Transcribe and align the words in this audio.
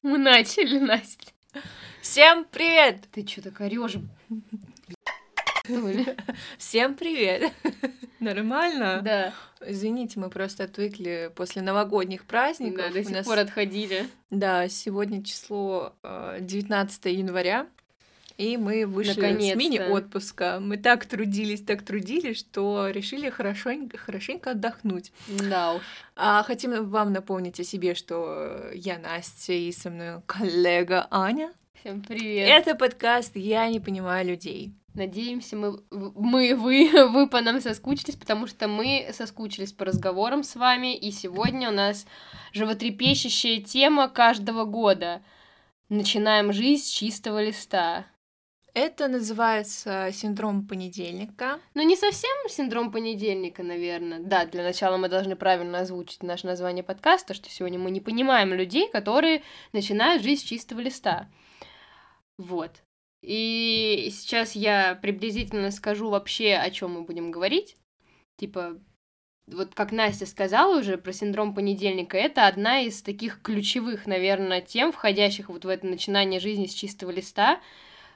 Мы 0.02 0.16
начали, 0.16 0.78
Настя. 0.78 1.30
Всем 2.00 2.46
привет! 2.50 3.04
Ты 3.12 3.26
что 3.26 3.42
так 3.42 3.60
орешь? 3.60 3.96
Всем 6.56 6.94
привет! 6.94 7.52
Нормально? 8.18 9.02
Да. 9.04 9.34
Извините, 9.60 10.18
мы 10.18 10.30
просто 10.30 10.64
отвыкли 10.64 11.30
после 11.36 11.60
новогодних 11.60 12.24
праздников. 12.24 12.86
Да, 12.86 12.90
до 12.90 13.04
сих 13.04 13.12
нас- 13.12 13.26
пор 13.26 13.40
отходили. 13.40 14.08
Да, 14.30 14.68
сегодня 14.68 15.22
число 15.22 15.94
э, 16.02 16.38
19 16.40 17.04
января, 17.06 17.66
и 18.40 18.56
мы 18.56 18.86
вышли 18.86 19.12
с 19.12 19.16
Наконец-то. 19.16 19.58
мини-отпуска. 19.58 20.60
Мы 20.60 20.78
так 20.78 21.04
трудились, 21.04 21.60
так 21.60 21.82
трудились, 21.82 22.38
что 22.38 22.88
решили 22.88 23.28
хорошенько, 23.28 23.98
хорошенько 23.98 24.52
отдохнуть. 24.52 25.12
Да 25.28 25.74
уж. 25.74 25.82
А 26.16 26.42
хотим 26.42 26.88
вам 26.88 27.12
напомнить 27.12 27.60
о 27.60 27.64
себе, 27.64 27.94
что 27.94 28.70
я 28.72 28.98
Настя, 28.98 29.52
и 29.52 29.70
со 29.72 29.90
мной 29.90 30.22
коллега 30.24 31.06
Аня. 31.10 31.52
Всем 31.74 32.00
привет. 32.00 32.48
Это 32.48 32.74
подкаст 32.74 33.36
«Я 33.36 33.68
не 33.68 33.78
понимаю 33.78 34.26
людей». 34.26 34.72
Надеемся, 34.94 35.56
мы, 35.56 35.78
мы, 35.90 36.56
вы, 36.56 36.90
вы 37.10 37.28
по 37.28 37.42
нам 37.42 37.60
соскучились, 37.60 38.16
потому 38.16 38.46
что 38.46 38.68
мы 38.68 39.10
соскучились 39.12 39.72
по 39.74 39.84
разговорам 39.84 40.44
с 40.44 40.56
вами, 40.56 40.96
и 40.96 41.10
сегодня 41.10 41.68
у 41.68 41.72
нас 41.72 42.06
животрепещущая 42.54 43.60
тема 43.60 44.08
каждого 44.08 44.64
года. 44.64 45.20
Начинаем 45.90 46.54
жизнь 46.54 46.84
с 46.84 46.88
чистого 46.88 47.44
листа. 47.44 48.06
Это 48.72 49.08
называется 49.08 50.10
синдром 50.12 50.66
понедельника. 50.66 51.58
Ну, 51.74 51.82
не 51.82 51.96
совсем 51.96 52.30
синдром 52.48 52.92
понедельника, 52.92 53.62
наверное. 53.62 54.20
Да, 54.20 54.46
для 54.46 54.62
начала 54.62 54.96
мы 54.96 55.08
должны 55.08 55.34
правильно 55.34 55.80
озвучить 55.80 56.22
наше 56.22 56.46
название 56.46 56.84
подкаста, 56.84 57.34
что 57.34 57.50
сегодня 57.50 57.78
мы 57.78 57.90
не 57.90 58.00
понимаем 58.00 58.54
людей, 58.54 58.88
которые 58.88 59.42
начинают 59.72 60.22
жизнь 60.22 60.42
с 60.42 60.44
чистого 60.44 60.80
листа. 60.80 61.28
Вот. 62.38 62.82
И 63.22 64.08
сейчас 64.12 64.54
я 64.54 64.94
приблизительно 64.94 65.70
скажу 65.70 66.08
вообще, 66.08 66.54
о 66.54 66.70
чем 66.70 66.92
мы 66.92 67.02
будем 67.02 67.30
говорить. 67.30 67.76
Типа, 68.38 68.78
вот 69.46 69.74
как 69.74 69.92
Настя 69.92 70.26
сказала 70.26 70.78
уже 70.78 70.96
про 70.96 71.12
синдром 71.12 71.54
понедельника, 71.54 72.16
это 72.16 72.46
одна 72.46 72.80
из 72.80 73.02
таких 73.02 73.42
ключевых, 73.42 74.06
наверное, 74.06 74.60
тем, 74.60 74.92
входящих 74.92 75.48
вот 75.48 75.64
в 75.64 75.68
это 75.68 75.86
начинание 75.86 76.40
жизни 76.40 76.66
с 76.66 76.72
чистого 76.72 77.10
листа, 77.10 77.60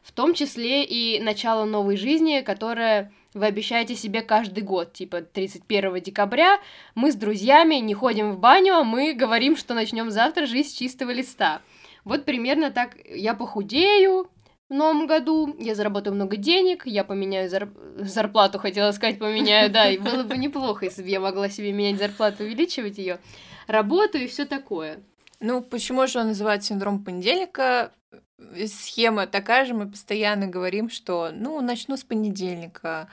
в 0.04 0.12
том 0.12 0.34
числе 0.34 0.84
и 0.84 1.18
начало 1.20 1.64
новой 1.64 1.96
жизни, 1.96 2.42
которая 2.42 3.10
вы 3.32 3.46
обещаете 3.46 3.96
себе 3.96 4.20
каждый 4.20 4.62
год, 4.62 4.92
типа 4.92 5.22
31 5.22 6.00
декабря 6.00 6.60
мы 6.94 7.10
с 7.10 7.16
друзьями 7.16 7.76
не 7.76 7.94
ходим 7.94 8.32
в 8.32 8.38
баню, 8.38 8.74
а 8.74 8.84
мы 8.84 9.14
говорим, 9.14 9.56
что 9.56 9.74
начнем 9.74 10.10
завтра 10.10 10.46
жизнь 10.46 10.68
с 10.68 10.72
чистого 10.74 11.10
листа. 11.10 11.62
Вот 12.04 12.26
примерно 12.26 12.70
так 12.70 12.96
я 13.06 13.34
похудею 13.34 14.30
в 14.68 14.74
новом 14.74 15.06
году, 15.06 15.56
я 15.58 15.74
заработаю 15.74 16.14
много 16.14 16.36
денег, 16.36 16.86
я 16.86 17.02
поменяю 17.02 17.48
зар- 17.48 18.04
зарплату, 18.04 18.58
хотела 18.58 18.92
сказать, 18.92 19.18
поменяю, 19.18 19.70
да, 19.70 19.90
и 19.90 19.98
было 19.98 20.22
бы 20.22 20.36
неплохо, 20.36 20.84
если 20.84 21.02
бы 21.02 21.08
я 21.08 21.18
могла 21.18 21.48
себе 21.48 21.72
менять 21.72 21.98
зарплату, 21.98 22.44
увеличивать 22.44 22.98
ее, 22.98 23.18
работу 23.66 24.18
и 24.18 24.26
все 24.26 24.44
такое. 24.44 25.00
Ну, 25.40 25.60
почему 25.62 26.06
же 26.06 26.20
он 26.20 26.28
называется 26.28 26.68
синдром 26.68 27.02
понедельника? 27.04 27.92
Э, 28.38 28.66
Схема 28.66 29.26
такая 29.26 29.64
же, 29.64 29.74
мы 29.74 29.88
постоянно 29.88 30.46
говорим, 30.46 30.90
что, 30.90 31.30
ну, 31.32 31.60
начну 31.60 31.96
с 31.96 32.04
понедельника. 32.04 33.08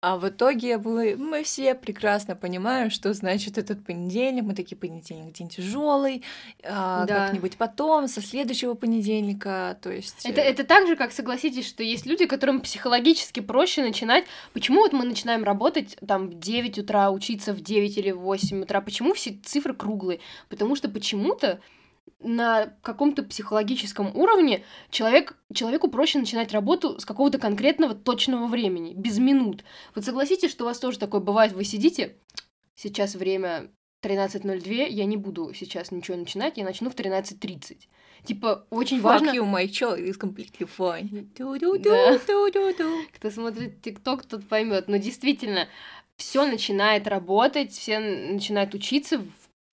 А 0.00 0.16
в 0.16 0.28
итоге 0.28 0.78
мы, 0.78 1.16
мы 1.16 1.42
все 1.42 1.74
прекрасно 1.74 2.36
понимаем, 2.36 2.88
что 2.88 3.12
значит 3.14 3.58
этот 3.58 3.84
понедельник. 3.84 4.44
Мы 4.44 4.54
такие, 4.54 4.76
понедельник 4.76 5.32
день 5.34 5.48
тяжелый, 5.48 6.22
Да. 6.62 7.04
как-нибудь 7.08 7.56
потом, 7.56 8.06
со 8.06 8.22
следующего 8.22 8.74
понедельника. 8.74 9.76
То 9.82 9.90
есть... 9.90 10.24
Это, 10.24 10.40
э, 10.40 10.44
это 10.44 10.62
так 10.62 10.86
же, 10.86 10.94
как 10.94 11.10
согласитесь, 11.10 11.66
что 11.66 11.82
есть 11.82 12.06
люди, 12.06 12.26
которым 12.26 12.60
психологически 12.60 13.40
проще 13.40 13.82
начинать. 13.82 14.24
Почему 14.52 14.82
вот 14.82 14.92
мы 14.92 15.04
начинаем 15.04 15.42
работать 15.42 15.96
там 16.06 16.28
в 16.28 16.38
9 16.38 16.78
утра, 16.78 17.10
учиться 17.10 17.52
в 17.52 17.60
9 17.60 17.98
или 17.98 18.12
в 18.12 18.20
8 18.20 18.62
утра? 18.62 18.80
Почему 18.80 19.14
все 19.14 19.36
цифры 19.44 19.74
круглые? 19.74 20.20
Потому 20.48 20.76
что 20.76 20.88
почему-то 20.88 21.58
на 22.20 22.74
каком-то 22.82 23.22
психологическом 23.22 24.16
уровне 24.16 24.64
человек, 24.90 25.36
человеку 25.52 25.88
проще 25.88 26.18
начинать 26.18 26.52
работу 26.52 26.98
с 26.98 27.04
какого-то 27.04 27.38
конкретного 27.38 27.94
точного 27.94 28.46
времени, 28.46 28.94
без 28.94 29.18
минут. 29.18 29.64
Вот 29.94 30.04
согласитесь, 30.04 30.50
что 30.50 30.64
у 30.64 30.66
вас 30.66 30.78
тоже 30.78 30.98
такое 30.98 31.20
бывает, 31.20 31.52
вы 31.52 31.64
сидите, 31.64 32.16
сейчас 32.74 33.14
время 33.14 33.70
13.02, 34.02 34.88
я 34.88 35.04
не 35.04 35.16
буду 35.16 35.52
сейчас 35.54 35.90
ничего 35.90 36.16
начинать, 36.16 36.56
я 36.56 36.64
начну 36.64 36.90
в 36.90 36.94
13.30. 36.94 37.88
Типа, 38.24 38.66
очень 38.70 38.98
Fuck 38.98 39.02
важно... 39.02 39.30
you, 39.30 39.44
my 39.44 39.66
child 39.66 39.98
is 39.98 40.18
completely 40.18 40.68
fine. 40.68 41.28
Да. 41.78 42.18
Кто 43.14 43.30
смотрит 43.30 43.80
ТикТок, 43.80 44.24
тот 44.24 44.46
поймет. 44.46 44.88
Но 44.88 44.96
действительно, 44.96 45.68
все 46.16 46.44
начинает 46.44 47.06
работать, 47.06 47.72
все 47.72 47.98
начинают 48.00 48.74
учиться 48.74 49.24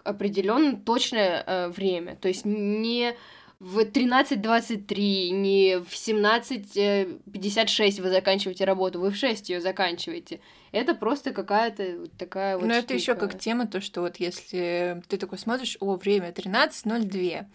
в 0.06 0.08
определенное 0.08 0.78
точное 0.78 1.44
э, 1.46 1.68
время. 1.70 2.16
То 2.16 2.28
есть 2.28 2.46
не 2.46 3.16
в 3.60 3.80
13.23, 3.80 5.30
не 5.30 5.80
в 5.80 5.94
17.56 5.94 8.02
вы 8.02 8.10
заканчиваете 8.10 8.66
работу, 8.66 9.00
вы 9.00 9.12
в 9.12 9.16
6 9.16 9.50
ее 9.50 9.62
заканчиваете. 9.62 10.42
Это 10.75 10.94
просто 10.94 11.31
какая-то 11.31 12.00
вот 12.02 12.12
такая 12.18 12.58
вот 12.58 12.66
Ну, 12.68 12.74
это 12.74 12.94
еще 12.94 13.13
штука. 13.13 13.30
как 13.30 13.40
тема, 13.40 13.66
то, 13.66 13.80
что 13.80 14.02
вот 14.02 14.18
если 14.18 15.02
ты 15.08 15.16
такой 15.18 15.38
смотришь, 15.38 15.78
о, 15.80 15.96
время 15.96 16.31
13.02, 16.34 17.46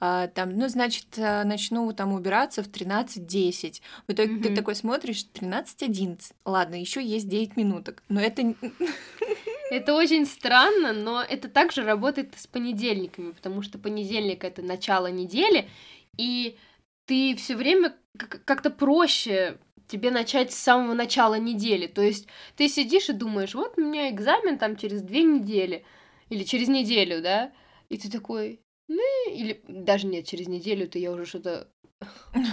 а, 0.00 0.26
там, 0.28 0.54
ну, 0.54 0.68
значит, 0.68 1.06
а, 1.18 1.44
начну 1.44 1.90
там 1.94 2.12
убираться 2.12 2.62
в 2.62 2.68
13.10. 2.68 3.80
В 4.06 4.12
итоге 4.12 4.36
ты 4.42 4.48
Мгм. 4.50 4.54
такой 4.56 4.74
смотришь, 4.74 5.24
13.11. 5.32 6.34
Ладно, 6.44 6.74
еще 6.74 7.02
есть 7.02 7.26
9 7.28 7.56
минуток. 7.56 8.02
Но 8.10 8.20
это... 8.20 8.42
Это 9.70 9.94
очень 9.94 10.24
странно, 10.24 10.94
но 10.94 11.22
это 11.22 11.46
также 11.48 11.82
работает 11.84 12.32
с 12.38 12.46
понедельниками, 12.46 13.32
потому 13.32 13.60
что 13.60 13.78
понедельник 13.78 14.42
это 14.42 14.62
начало 14.62 15.08
недели, 15.08 15.68
и 16.16 16.56
ты 17.04 17.36
все 17.36 17.54
время 17.54 17.94
как- 18.16 18.42
как-то 18.46 18.70
проще 18.70 19.58
тебе 19.88 20.10
начать 20.10 20.52
с 20.52 20.58
самого 20.58 20.94
начала 20.94 21.34
недели. 21.34 21.86
То 21.86 22.02
есть 22.02 22.28
ты 22.56 22.68
сидишь 22.68 23.08
и 23.08 23.12
думаешь, 23.12 23.54
вот 23.54 23.74
у 23.76 23.80
меня 23.80 24.10
экзамен 24.10 24.58
там 24.58 24.76
через 24.76 25.02
две 25.02 25.22
недели, 25.22 25.84
или 26.28 26.44
через 26.44 26.68
неделю, 26.68 27.22
да, 27.22 27.52
и 27.88 27.96
ты 27.96 28.10
такой, 28.10 28.60
ну, 28.86 29.02
или 29.30 29.62
даже 29.66 30.06
нет, 30.06 30.26
через 30.26 30.46
неделю-то 30.46 30.98
я 30.98 31.10
уже 31.10 31.24
что-то 31.24 31.68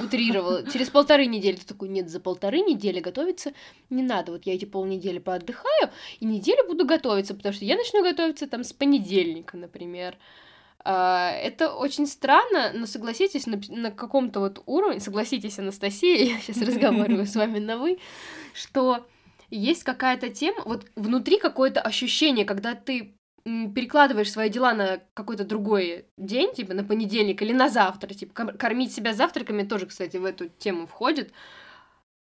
утрировала. 0.01 0.69
Через 0.71 0.89
полторы 0.89 1.27
недели 1.27 1.57
ты 1.57 1.65
такой, 1.65 1.89
нет, 1.89 2.09
за 2.09 2.19
полторы 2.19 2.61
недели 2.61 2.99
готовиться 2.99 3.53
не 3.89 4.01
надо. 4.01 4.31
Вот 4.31 4.45
я 4.45 4.55
эти 4.55 4.65
полнедели 4.65 5.19
поотдыхаю, 5.19 5.91
и 6.19 6.25
неделю 6.25 6.67
буду 6.67 6.85
готовиться, 6.85 7.35
потому 7.35 7.53
что 7.53 7.65
я 7.65 7.75
начну 7.75 8.01
готовиться 8.01 8.47
там 8.47 8.63
с 8.63 8.73
понедельника, 8.73 9.57
например. 9.57 10.17
А, 10.87 11.31
Это 11.31 11.73
очень 11.73 12.05
странно, 12.05 12.71
но 12.73 12.85
согласитесь, 12.85 13.47
на, 13.47 13.59
на 13.69 13.89
каком-то 13.89 14.39
вот 14.39 14.61
уровне, 14.67 14.99
согласитесь, 14.99 15.57
Анастасия, 15.57 16.25
я 16.33 16.39
сейчас 16.39 16.61
разговариваю 16.61 17.25
с 17.25 17.35
вами 17.35 17.57
на 17.57 17.77
вы, 17.77 17.97
что 18.53 19.05
есть 19.49 19.83
какая-то 19.83 20.29
тема, 20.29 20.61
вот 20.63 20.85
внутри 20.95 21.39
какое-то 21.39 21.81
ощущение, 21.81 22.45
когда 22.45 22.75
ты 22.75 23.15
перекладываешь 23.43 24.31
свои 24.31 24.49
дела 24.49 24.73
на 24.73 25.01
какой-то 25.13 25.43
другой 25.43 26.05
день, 26.17 26.53
типа 26.53 26.73
на 26.73 26.83
понедельник 26.83 27.41
или 27.41 27.53
на 27.53 27.69
завтра, 27.69 28.13
типа 28.13 28.33
кор- 28.33 28.57
кормить 28.57 28.93
себя 28.93 29.13
завтраками 29.13 29.63
тоже, 29.63 29.87
кстати, 29.87 30.17
в 30.17 30.25
эту 30.25 30.49
тему 30.49 30.85
входит, 30.85 31.31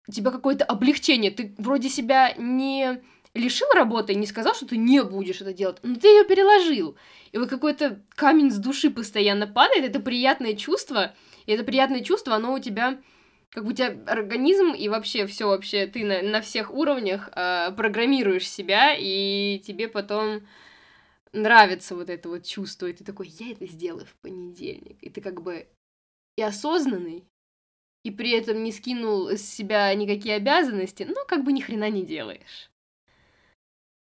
у 0.09 0.13
тебя 0.13 0.31
какое-то 0.33 0.65
облегчение, 0.65 1.31
ты 1.31 1.55
вроде 1.59 1.89
себя 1.89 2.35
не 2.39 3.03
лишил 3.34 3.69
работы 3.75 4.15
не 4.15 4.27
сказал, 4.27 4.55
что 4.55 4.66
ты 4.66 4.77
не 4.77 5.03
будешь 5.03 5.41
это 5.41 5.53
делать, 5.53 5.78
но 5.83 5.97
ты 5.97 6.09
ее 6.09 6.25
переложил. 6.25 6.97
И 7.33 7.39
вот 7.39 7.48
какой-то 7.48 8.03
камень 8.10 8.51
с 8.51 8.57
души 8.57 8.91
постоянно 8.91 9.47
падает, 9.47 9.84
это 9.84 10.01
приятное 10.01 10.54
чувство, 10.54 11.15
и 11.47 11.53
это 11.53 11.65
приятное 11.65 12.01
чувство, 12.01 12.34
оно 12.34 12.54
у 12.54 12.59
тебя 12.59 12.98
как 13.51 13.65
бы 13.65 13.71
у 13.71 13.72
тебя 13.72 13.97
организм 14.07 14.72
и 14.72 14.89
вообще 14.89 15.27
все 15.27 15.47
вообще 15.47 15.86
ты 15.86 16.04
на, 16.04 16.22
на 16.22 16.41
всех 16.42 16.72
уровнях 16.72 17.30
э, 17.34 17.72
программируешь 17.77 18.48
себя, 18.48 18.95
и 18.98 19.59
тебе 19.60 19.89
потом 19.89 20.42
нравится 21.33 21.95
вот 21.95 22.10
это 22.10 22.28
вот 22.28 22.45
чувство, 22.45 22.86
и 22.86 22.92
ты 22.92 23.04
такой, 23.04 23.28
я 23.28 23.53
это 23.53 23.66
сделаю 23.66 24.07
в 24.07 24.15
понедельник. 24.16 24.98
И 25.03 25.10
ты 25.10 25.21
как 25.21 25.42
бы 25.42 25.66
и 26.36 26.42
осознанный, 26.42 27.25
и 28.04 28.10
при 28.10 28.30
этом 28.30 28.63
не 28.63 28.72
скинул 28.72 29.28
с 29.28 29.42
себя 29.42 29.92
никакие 29.95 30.36
обязанности, 30.36 31.03
но 31.03 31.25
как 31.27 31.45
бы 31.45 31.53
ни 31.53 31.60
хрена 31.60 31.91
не 31.91 32.04
делаешь. 32.04 32.71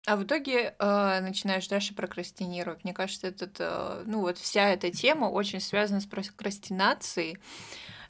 А 0.04 0.16
в 0.16 0.25
итоге 0.25 0.75
э, 0.78 1.20
начинаешь 1.20 1.69
дальше 1.69 1.94
прокрастинировать. 1.94 2.82
Мне 2.82 2.93
кажется, 2.93 3.28
этот, 3.28 3.56
э, 3.60 4.02
ну 4.04 4.20
вот 4.20 4.37
вся 4.37 4.69
эта 4.69 4.90
тема 4.90 5.26
очень 5.26 5.60
связана 5.60 6.00
с 6.00 6.06
прокрастинацией. 6.06 7.38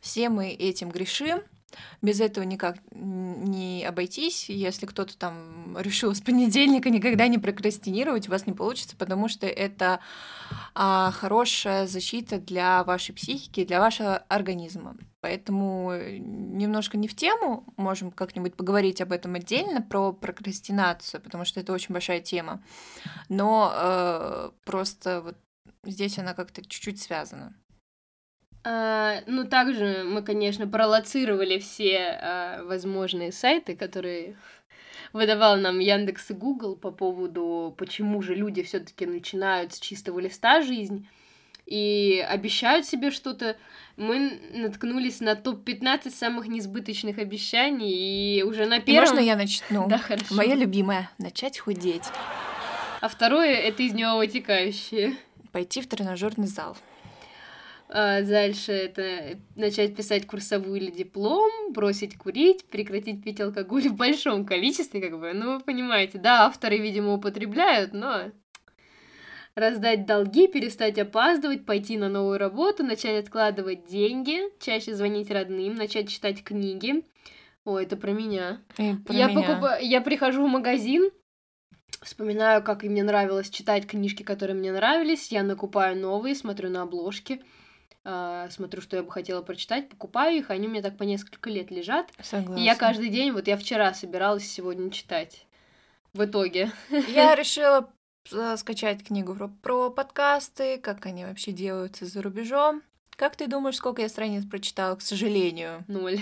Все 0.01 0.31
мы 0.31 0.49
этим 0.49 0.91
грешим. 0.91 1.43
Без 2.01 2.21
этого 2.21 2.45
никак 2.45 2.77
не 2.93 3.85
обойтись. 3.85 4.49
Если 4.49 4.87
кто-то 4.87 5.17
там 5.17 5.77
решил 5.79 6.15
с 6.15 6.21
понедельника 6.21 6.91
никогда 6.91 7.29
не 7.29 7.39
прокрастинировать, 7.39 8.29
у 8.29 8.31
вас 8.31 8.47
не 8.47 8.53
получится, 8.53 8.97
потому 8.97 9.29
что 9.29 9.47
это 9.47 10.01
а, 10.75 11.11
хорошая 11.13 11.87
защита 11.87 12.39
для 12.39 12.85
вашей 12.85 13.15
психики, 13.15 13.65
для 13.65 13.81
вашего 13.81 14.17
организма. 14.29 14.97
Поэтому 15.21 15.93
немножко 16.19 16.99
не 16.99 17.07
в 17.07 17.15
тему, 17.15 17.65
можем 17.77 18.11
как-нибудь 18.11 18.57
поговорить 18.57 19.01
об 19.01 19.13
этом 19.13 19.35
отдельно, 19.37 19.81
про 19.81 20.13
прокрастинацию, 20.13 21.21
потому 21.21 21.45
что 21.45 21.61
это 21.61 21.73
очень 21.73 21.93
большая 21.93 22.21
тема. 22.21 22.63
Но 23.29 23.73
э, 23.73 24.51
просто 24.65 25.21
вот 25.23 25.37
здесь 25.85 26.19
она 26.19 26.35
как-то 26.35 26.63
чуть-чуть 26.63 27.01
связана. 27.01 27.55
А, 28.65 29.21
ну, 29.27 29.45
также 29.45 30.05
мы, 30.05 30.23
конечно, 30.23 30.67
пролоцировали 30.67 31.59
все 31.59 31.99
а, 31.99 32.65
возможные 32.65 33.33
сайты, 33.33 33.75
которые 33.75 34.37
выдавал 35.13 35.57
нам 35.57 35.79
Яндекс 35.79 36.31
и 36.31 36.35
Google 36.35 36.77
по 36.77 36.91
поводу, 36.91 37.75
почему 37.77 38.23
же 38.23 38.35
люди 38.35 38.63
все-таки 38.63 39.07
начинают 39.07 39.75
с 39.75 39.81
чистого 39.81 40.21
листа 40.21 40.63
жизнь 40.63 41.09
и 41.67 42.25
обещают 42.29 42.87
себе 42.87 43.11
что-то. 43.11 43.57
Мы 43.97 44.41
наткнулись 44.53 45.21
на 45.21 45.35
топ-15 45.35 46.11
самых 46.11 46.47
несбыточных 46.47 47.19
обещаний, 47.19 48.39
и 48.39 48.43
уже 48.43 48.67
на 48.67 48.81
первом... 48.81 49.05
И 49.05 49.09
можно 49.09 49.21
я 49.21 49.37
начну? 49.37 49.89
Да, 49.89 49.99
хорошо. 49.99 50.35
Моя 50.35 50.55
любимая— 50.55 51.11
начать 51.19 51.59
худеть. 51.59 52.05
А 53.01 53.09
второе— 53.09 53.55
это 53.55 53.83
из 53.83 53.93
него 53.93 54.17
вытекающее. 54.17 55.17
Пойти 55.51 55.81
в 55.81 55.89
тренажерный 55.89 56.47
зал. 56.47 56.77
А 57.95 58.23
дальше 58.23 58.73
это 58.73 59.39
начать 59.55 59.95
писать 59.95 60.27
курсовую 60.27 60.81
или 60.81 60.91
диплом, 60.91 61.75
бросить 61.75 62.17
курить, 62.17 62.65
прекратить 62.65 63.23
пить 63.23 63.39
алкоголь 63.39 63.83
в 63.91 63.97
большом 63.97 64.47
количестве, 64.47 65.03
как 65.03 65.21
бы. 65.21 65.35
Ну, 65.35 65.59
вы 65.59 65.61
понимаете, 65.61 66.17
да, 66.17 66.47
авторы, 66.47 66.79
видимо, 66.79 67.13
употребляют, 67.13 67.93
но 67.93 68.31
раздать 69.55 70.07
долги, 70.07 70.49
перестать 70.49 70.99
опаздывать, 70.99 71.67
пойти 71.67 71.99
на 71.99 72.09
новую 72.09 72.39
работу, 72.39 72.83
начать 72.83 73.27
откладывать 73.27 73.85
деньги, 73.85 74.41
чаще 74.59 74.95
звонить 74.95 75.31
родным, 75.31 75.75
начать 75.75 76.09
читать 76.09 76.43
книги. 76.43 77.05
О, 77.67 77.79
это 77.79 77.99
про 77.99 78.13
меня. 78.13 78.63
И 78.79 78.95
про 78.95 79.15
я, 79.15 79.27
меня. 79.29 79.43
Покупаю, 79.43 79.87
я 79.87 80.01
прихожу 80.01 80.47
в 80.47 80.49
магазин, 80.49 81.11
вспоминаю, 82.01 82.63
как 82.63 82.85
мне 82.85 83.03
нравилось 83.03 83.51
читать 83.51 83.87
книжки, 83.87 84.23
которые 84.23 84.57
мне 84.57 84.73
нравились, 84.73 85.31
я 85.31 85.43
накупаю 85.43 85.95
новые, 86.01 86.35
смотрю 86.35 86.71
на 86.71 86.83
обложки 86.85 87.43
э, 88.05 88.49
смотрю, 88.51 88.81
что 88.81 88.97
я 88.97 89.03
бы 89.03 89.11
хотела 89.11 89.43
прочитать, 89.43 89.89
покупаю 89.89 90.39
их, 90.39 90.51
они 90.51 90.69
у 90.69 90.71
меня 90.71 90.83
так 90.83 90.97
по 90.97 91.03
несколько 91.03 91.51
лет 91.51 91.71
лежат. 91.71 92.11
Согласна. 92.21 92.61
И 92.61 92.65
я 92.65 92.75
каждый 92.77 93.09
день, 93.09 93.33
вот 93.33 93.47
я 93.47 93.57
вчера 93.57 93.93
собиралась 93.95 94.47
сегодня 94.47 94.91
читать. 94.91 95.47
В 96.13 96.25
итоге. 96.25 96.71
Я 97.09 97.35
решила 97.37 97.91
э, 98.31 98.57
скачать 98.59 99.03
книгу 99.03 99.35
про, 99.35 99.49
про 99.49 99.91
подкасты, 99.91 100.79
как 100.79 101.07
они 101.07 101.25
вообще 101.25 101.53
делаются 101.53 102.05
за 102.05 102.21
рубежом. 102.21 102.83
Как 103.17 103.37
ты 103.37 103.47
думаешь, 103.47 103.77
сколько 103.77 104.03
я 104.03 104.09
страниц 104.09 104.45
прочитала, 104.45 104.97
к 104.97 105.03
сожалению? 105.03 105.85
Ноль. 105.89 106.21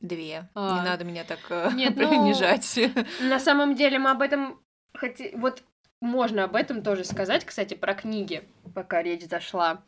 Две. 0.00 0.48
А. 0.54 0.78
Не 0.78 0.88
надо 0.88 1.04
меня 1.04 1.24
так 1.24 1.40
э, 1.50 1.70
Нет, 1.74 1.94
ну, 1.96 2.08
принижать. 2.08 2.78
На 3.20 3.38
самом 3.38 3.74
деле 3.74 3.98
мы 3.98 4.10
об 4.10 4.22
этом 4.22 4.58
хотим... 4.94 5.38
Вот 5.38 5.62
можно 6.00 6.44
об 6.44 6.56
этом 6.56 6.82
тоже 6.82 7.04
сказать, 7.04 7.44
кстати, 7.44 7.74
про 7.74 7.94
книги, 7.94 8.42
пока 8.74 9.02
речь 9.02 9.28
зашла. 9.28 9.82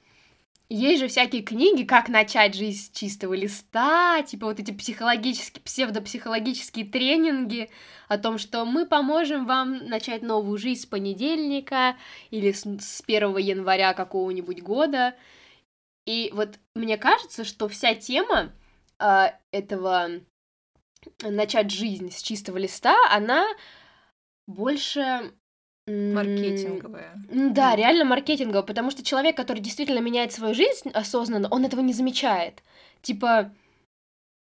Есть 0.75 1.01
же 1.01 1.09
всякие 1.09 1.43
книги, 1.43 1.83
как 1.83 2.09
начать 2.09 2.55
жизнь 2.55 2.87
с 2.87 2.99
чистого 2.99 3.35
листа, 3.35 4.23
типа 4.23 4.47
вот 4.47 4.59
эти 4.59 4.71
психологические, 4.71 5.63
псевдопсихологические 5.63 6.87
тренинги 6.87 7.69
о 8.09 8.17
том, 8.17 8.39
что 8.39 8.65
мы 8.65 8.87
поможем 8.87 9.45
вам 9.45 9.87
начать 9.87 10.23
новую 10.23 10.57
жизнь 10.57 10.81
с 10.81 10.87
понедельника 10.87 11.99
или 12.31 12.53
с, 12.53 12.63
с 12.63 13.03
1 13.07 13.37
января 13.37 13.93
какого-нибудь 13.93 14.63
года. 14.63 15.15
И 16.07 16.31
вот 16.33 16.59
мне 16.75 16.97
кажется, 16.97 17.45
что 17.45 17.69
вся 17.69 17.95
тема 17.95 18.51
э, 18.99 19.27
этого 19.51 20.23
начать 21.21 21.71
жизнь 21.71 22.11
с 22.11 22.23
чистого 22.23 22.57
листа, 22.57 22.97
она 23.11 23.47
больше 24.47 25.35
Маркетинговая. 25.87 27.13
Да, 27.29 27.75
реально 27.75 28.05
маркетинговая, 28.05 28.63
потому 28.63 28.91
что 28.91 29.05
человек, 29.05 29.37
который 29.37 29.59
действительно 29.59 29.99
меняет 29.99 30.33
свою 30.33 30.55
жизнь 30.55 30.91
осознанно, 30.91 31.49
он 31.51 31.65
этого 31.65 31.81
не 31.81 31.93
замечает. 31.93 32.63
Типа, 33.01 33.53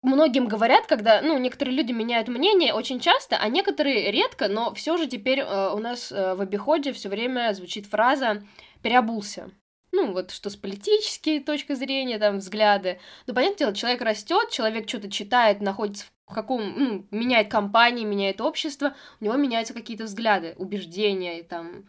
многим 0.03 0.47
говорят, 0.47 0.85
когда, 0.85 1.21
ну, 1.21 1.37
некоторые 1.39 1.75
люди 1.75 1.91
меняют 1.91 2.27
мнение 2.27 2.73
очень 2.73 2.99
часто, 2.99 3.37
а 3.37 3.49
некоторые 3.49 4.11
редко, 4.11 4.49
но 4.49 4.73
все 4.75 4.97
же 4.97 5.07
теперь 5.07 5.39
э, 5.39 5.71
у 5.73 5.79
нас 5.79 6.11
э, 6.11 6.35
в 6.35 6.41
обиходе 6.41 6.93
все 6.93 7.09
время 7.09 7.53
звучит 7.53 7.87
фраза 7.87 8.43
«переобулся». 8.83 9.49
Ну, 9.91 10.13
вот 10.13 10.31
что 10.31 10.49
с 10.49 10.55
политической 10.55 11.39
точки 11.39 11.73
зрения, 11.73 12.17
там, 12.17 12.37
взгляды. 12.37 12.99
Ну, 13.27 13.33
понятное 13.33 13.57
дело, 13.57 13.75
человек 13.75 14.01
растет, 14.01 14.49
человек 14.49 14.87
что-то 14.87 15.11
читает, 15.11 15.59
находится 15.59 16.05
в 16.31 16.33
каком, 16.33 16.73
ну, 16.75 17.05
меняет 17.11 17.51
компании, 17.51 18.05
меняет 18.05 18.41
общество, 18.41 18.95
у 19.19 19.25
него 19.25 19.35
меняются 19.35 19.73
какие-то 19.73 20.05
взгляды, 20.05 20.55
убеждения 20.57 21.43
там, 21.43 21.85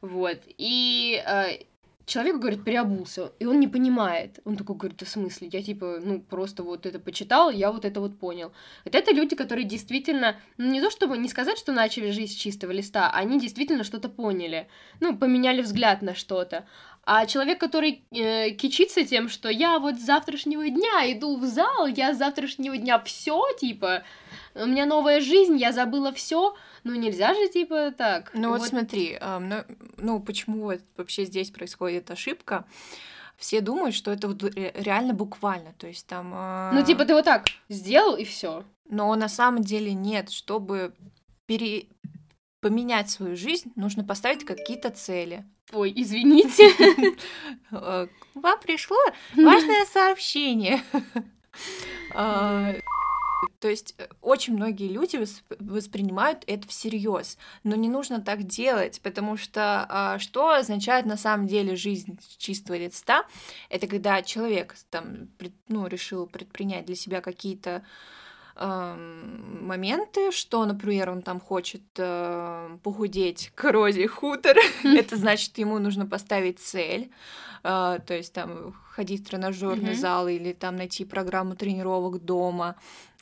вот. 0.00 0.38
И 0.58 1.22
э, 1.26 1.64
человек, 2.06 2.36
говорит, 2.36 2.64
переобулся, 2.64 3.32
и 3.38 3.46
он 3.46 3.60
не 3.60 3.68
понимает. 3.68 4.38
Он 4.44 4.56
такой 4.56 4.76
говорит, 4.76 5.02
в 5.02 5.08
смысле? 5.08 5.48
Я 5.52 5.62
типа, 5.62 5.98
ну, 6.02 6.20
просто 6.20 6.62
вот 6.62 6.86
это 6.86 6.98
почитал, 6.98 7.50
я 7.50 7.72
вот 7.72 7.84
это 7.84 8.00
вот 8.00 8.18
понял. 8.18 8.52
Вот 8.84 8.94
это 8.94 9.12
люди, 9.12 9.34
которые 9.34 9.64
действительно, 9.64 10.36
ну, 10.56 10.70
не 10.70 10.80
то 10.80 10.90
чтобы 10.90 11.18
не 11.18 11.28
сказать, 11.28 11.58
что 11.58 11.72
начали 11.72 12.10
жизнь 12.10 12.32
с 12.32 12.36
чистого 12.36 12.70
листа, 12.70 13.10
они 13.10 13.40
действительно 13.40 13.84
что-то 13.84 14.08
поняли, 14.08 14.68
ну, 15.00 15.16
поменяли 15.16 15.62
взгляд 15.62 16.02
на 16.02 16.14
что-то. 16.14 16.66
А 17.08 17.24
человек, 17.26 17.60
который 17.60 18.02
э, 18.10 18.50
кичится 18.50 19.04
тем, 19.04 19.28
что 19.28 19.48
я 19.48 19.78
вот 19.78 19.94
с 19.94 20.04
завтрашнего 20.04 20.68
дня 20.68 21.12
иду 21.12 21.38
в 21.38 21.44
зал, 21.44 21.86
я 21.86 22.12
с 22.12 22.18
завтрашнего 22.18 22.76
дня 22.76 22.98
все, 22.98 23.44
типа, 23.60 24.02
у 24.56 24.66
меня 24.66 24.86
новая 24.86 25.20
жизнь, 25.20 25.56
я 25.56 25.70
забыла 25.70 26.12
все, 26.12 26.56
ну 26.82 26.96
нельзя 26.96 27.32
же, 27.32 27.48
типа, 27.48 27.92
так. 27.96 28.32
Ну 28.34 28.48
вот, 28.50 28.58
вот 28.58 28.68
смотри, 28.68 29.16
э, 29.20 29.38
ну, 29.38 29.62
ну 29.98 30.18
почему 30.18 30.64
вот 30.64 30.80
вообще 30.96 31.24
здесь 31.24 31.50
происходит 31.50 32.10
ошибка? 32.10 32.64
Все 33.36 33.60
думают, 33.60 33.94
что 33.94 34.10
это 34.10 34.28
реально 34.74 35.14
буквально, 35.14 35.74
то 35.78 35.86
есть 35.86 36.08
там. 36.08 36.32
Э... 36.34 36.70
Ну 36.72 36.84
типа 36.84 37.04
ты 37.04 37.14
вот 37.14 37.24
так 37.24 37.44
сделал 37.68 38.16
и 38.16 38.24
все. 38.24 38.64
Но 38.88 39.14
на 39.14 39.28
самом 39.28 39.62
деле 39.62 39.92
нет, 39.92 40.30
чтобы 40.30 40.92
пере 41.46 41.86
поменять 42.60 43.10
свою 43.10 43.36
жизнь, 43.36 43.72
нужно 43.76 44.04
поставить 44.04 44.44
какие-то 44.44 44.90
цели. 44.90 45.44
Ой, 45.72 45.92
извините. 45.94 46.70
Э, 47.72 48.06
вам 48.34 48.60
пришло 48.60 48.96
важное 49.34 49.84
сообщение. 49.86 50.82
А, 52.14 52.74
то 53.58 53.68
есть 53.68 53.94
э, 53.98 54.06
очень 54.20 54.54
многие 54.54 54.88
люди 54.88 55.22
воспринимают 55.58 56.44
это 56.46 56.66
всерьез, 56.68 57.38
но 57.64 57.76
не 57.76 57.88
нужно 57.88 58.20
так 58.20 58.44
делать, 58.44 59.00
потому 59.02 59.36
что 59.36 59.86
а, 59.88 60.18
что 60.18 60.50
означает 60.50 61.06
на 61.06 61.16
самом 61.16 61.46
деле 61.46 61.76
жизнь 61.76 62.18
чистого 62.38 62.76
листа? 62.76 63.24
Это 63.68 63.86
когда 63.86 64.22
человек 64.22 64.74
там, 64.90 65.28
ну, 65.68 65.86
решил 65.86 66.26
предпринять 66.26 66.86
для 66.86 66.96
себя 66.96 67.20
какие-то 67.20 67.84
моменты, 68.58 70.32
что, 70.32 70.64
например, 70.64 71.10
он 71.10 71.22
там 71.22 71.40
хочет 71.40 71.82
э, 71.98 72.78
похудеть 72.82 73.52
к 73.54 73.70
Розе 73.70 74.08
Хутор, 74.08 74.56
это 74.82 75.16
значит, 75.16 75.58
ему 75.58 75.78
нужно 75.78 76.06
поставить 76.06 76.58
цель, 76.58 77.10
э, 77.62 77.98
то 78.06 78.14
есть 78.14 78.32
там 78.32 78.74
ходить 78.90 79.22
в 79.22 79.28
тренажерный 79.28 79.94
зал 79.94 80.28
или 80.28 80.52
там 80.54 80.76
найти 80.76 81.04
программу 81.04 81.54
тренировок 81.54 82.24
дома, 82.24 82.76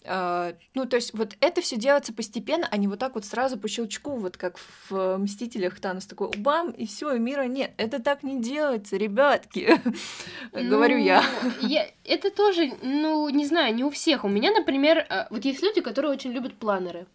ну, 0.07 0.87
то 0.87 0.97
есть 0.97 1.15
вот 1.15 1.37
это 1.41 1.61
все 1.63 1.77
делается 1.77 2.13
постепенно, 2.13 2.69
а 2.71 2.77
не 2.77 2.89
вот 2.89 2.99
так 2.99 3.15
вот 3.15 3.25
сразу 3.25 3.59
по 3.59 3.69
щелчку, 3.69 4.17
вот 4.17 4.37
как 4.37 4.59
в 4.89 5.17
«Мстителях» 5.17 5.81
Танос 5.81 6.07
такой 6.07 6.31
«бам!» 6.37 6.71
и 6.71 6.87
все, 6.87 7.17
мира 7.17 7.45
нет. 7.45 7.73
Это 7.79 8.03
так 8.03 8.23
не 8.23 8.41
делается, 8.41 8.97
ребятки, 8.97 9.81
говорю 10.53 10.99
я. 10.99 11.23
Ну, 11.61 11.69
я. 11.69 11.87
Это 12.05 12.31
тоже, 12.31 12.73
ну, 12.83 13.29
не 13.31 13.47
знаю, 13.47 13.75
не 13.75 13.85
у 13.85 13.91
всех. 13.91 14.25
У 14.25 14.29
меня, 14.29 14.51
например, 14.51 15.07
э, 15.09 15.27
вот 15.31 15.45
есть 15.45 15.63
люди, 15.63 15.81
которые 15.81 16.13
очень 16.13 16.33
любят 16.33 16.55
планеры. 16.55 17.07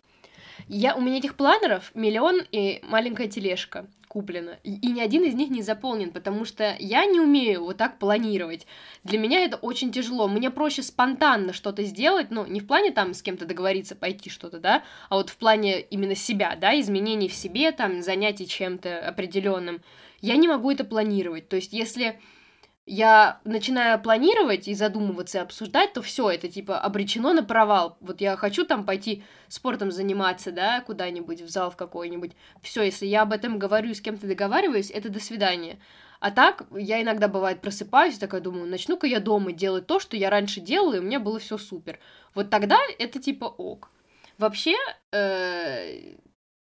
Я, 0.67 0.95
у 0.95 1.01
меня 1.01 1.17
этих 1.17 1.35
планеров 1.35 1.91
миллион 1.93 2.41
и 2.51 2.81
маленькая 2.83 3.27
тележка 3.27 3.85
куплено. 4.09 4.57
И, 4.63 4.73
и 4.75 4.91
ни 4.91 4.99
один 4.99 5.23
из 5.23 5.35
них 5.35 5.49
не 5.49 5.61
заполнен, 5.61 6.11
потому 6.11 6.43
что 6.43 6.75
я 6.79 7.05
не 7.05 7.21
умею 7.21 7.63
вот 7.63 7.77
так 7.77 7.99
планировать. 7.99 8.65
Для 9.03 9.19
меня 9.19 9.45
это 9.45 9.55
очень 9.55 9.91
тяжело. 9.91 10.27
Мне 10.27 10.49
проще 10.49 10.83
спонтанно 10.83 11.53
что-то 11.53 11.83
сделать, 11.83 12.31
ну, 12.31 12.45
не 12.45 12.59
в 12.59 12.67
плане 12.67 12.91
там 12.91 13.13
с 13.13 13.21
кем-то 13.21 13.45
договориться, 13.45 13.95
пойти 13.95 14.29
что-то, 14.29 14.59
да, 14.59 14.83
а 15.09 15.15
вот 15.15 15.29
в 15.29 15.37
плане 15.37 15.79
именно 15.79 16.15
себя, 16.15 16.57
да, 16.59 16.77
изменений 16.79 17.29
в 17.29 17.33
себе, 17.33 17.71
там, 17.71 18.01
занятий 18.01 18.47
чем-то 18.47 19.07
определенным. 19.07 19.81
Я 20.21 20.35
не 20.35 20.47
могу 20.47 20.71
это 20.71 20.83
планировать. 20.83 21.47
То 21.47 21.55
есть, 21.55 21.71
если 21.71 22.19
я 22.89 23.39
начинаю 23.43 24.01
планировать 24.01 24.67
и 24.67 24.73
задумываться 24.73 25.37
и 25.37 25.41
обсуждать, 25.41 25.93
то 25.93 26.01
все 26.01 26.31
это 26.31 26.47
типа 26.47 26.79
обречено 26.79 27.33
на 27.33 27.43
провал. 27.43 27.97
Вот 28.01 28.19
я 28.19 28.35
хочу 28.35 28.65
там 28.65 28.83
пойти 28.83 29.23
спортом 29.47 29.91
заниматься, 29.91 30.51
да, 30.51 30.81
куда-нибудь, 30.81 31.41
в 31.41 31.49
зал 31.49 31.69
в 31.69 31.77
какой-нибудь. 31.77 32.31
Все, 32.63 32.81
если 32.81 33.05
я 33.05 33.21
об 33.21 33.31
этом 33.31 33.59
говорю, 33.59 33.93
с 33.93 34.01
кем-то 34.01 34.25
договариваюсь, 34.25 34.89
это 34.89 35.09
до 35.09 35.19
свидания. 35.19 35.79
А 36.19 36.31
так, 36.31 36.65
я 36.75 36.99
иногда 36.99 37.27
бывает 37.27 37.61
просыпаюсь, 37.61 38.17
такая 38.17 38.41
думаю, 38.41 38.67
начну-ка 38.67 39.05
я 39.05 39.19
дома 39.19 39.51
делать 39.51 39.85
то, 39.85 39.99
что 39.99 40.17
я 40.17 40.31
раньше 40.31 40.59
делала, 40.59 40.95
и 40.95 40.99
у 40.99 41.03
меня 41.03 41.19
было 41.19 41.37
все 41.37 41.59
супер. 41.59 41.99
Вот 42.33 42.49
тогда 42.49 42.79
это 42.97 43.19
типа 43.19 43.45
ок. 43.45 43.91
Вообще, 44.39 44.75
э, 45.11 46.15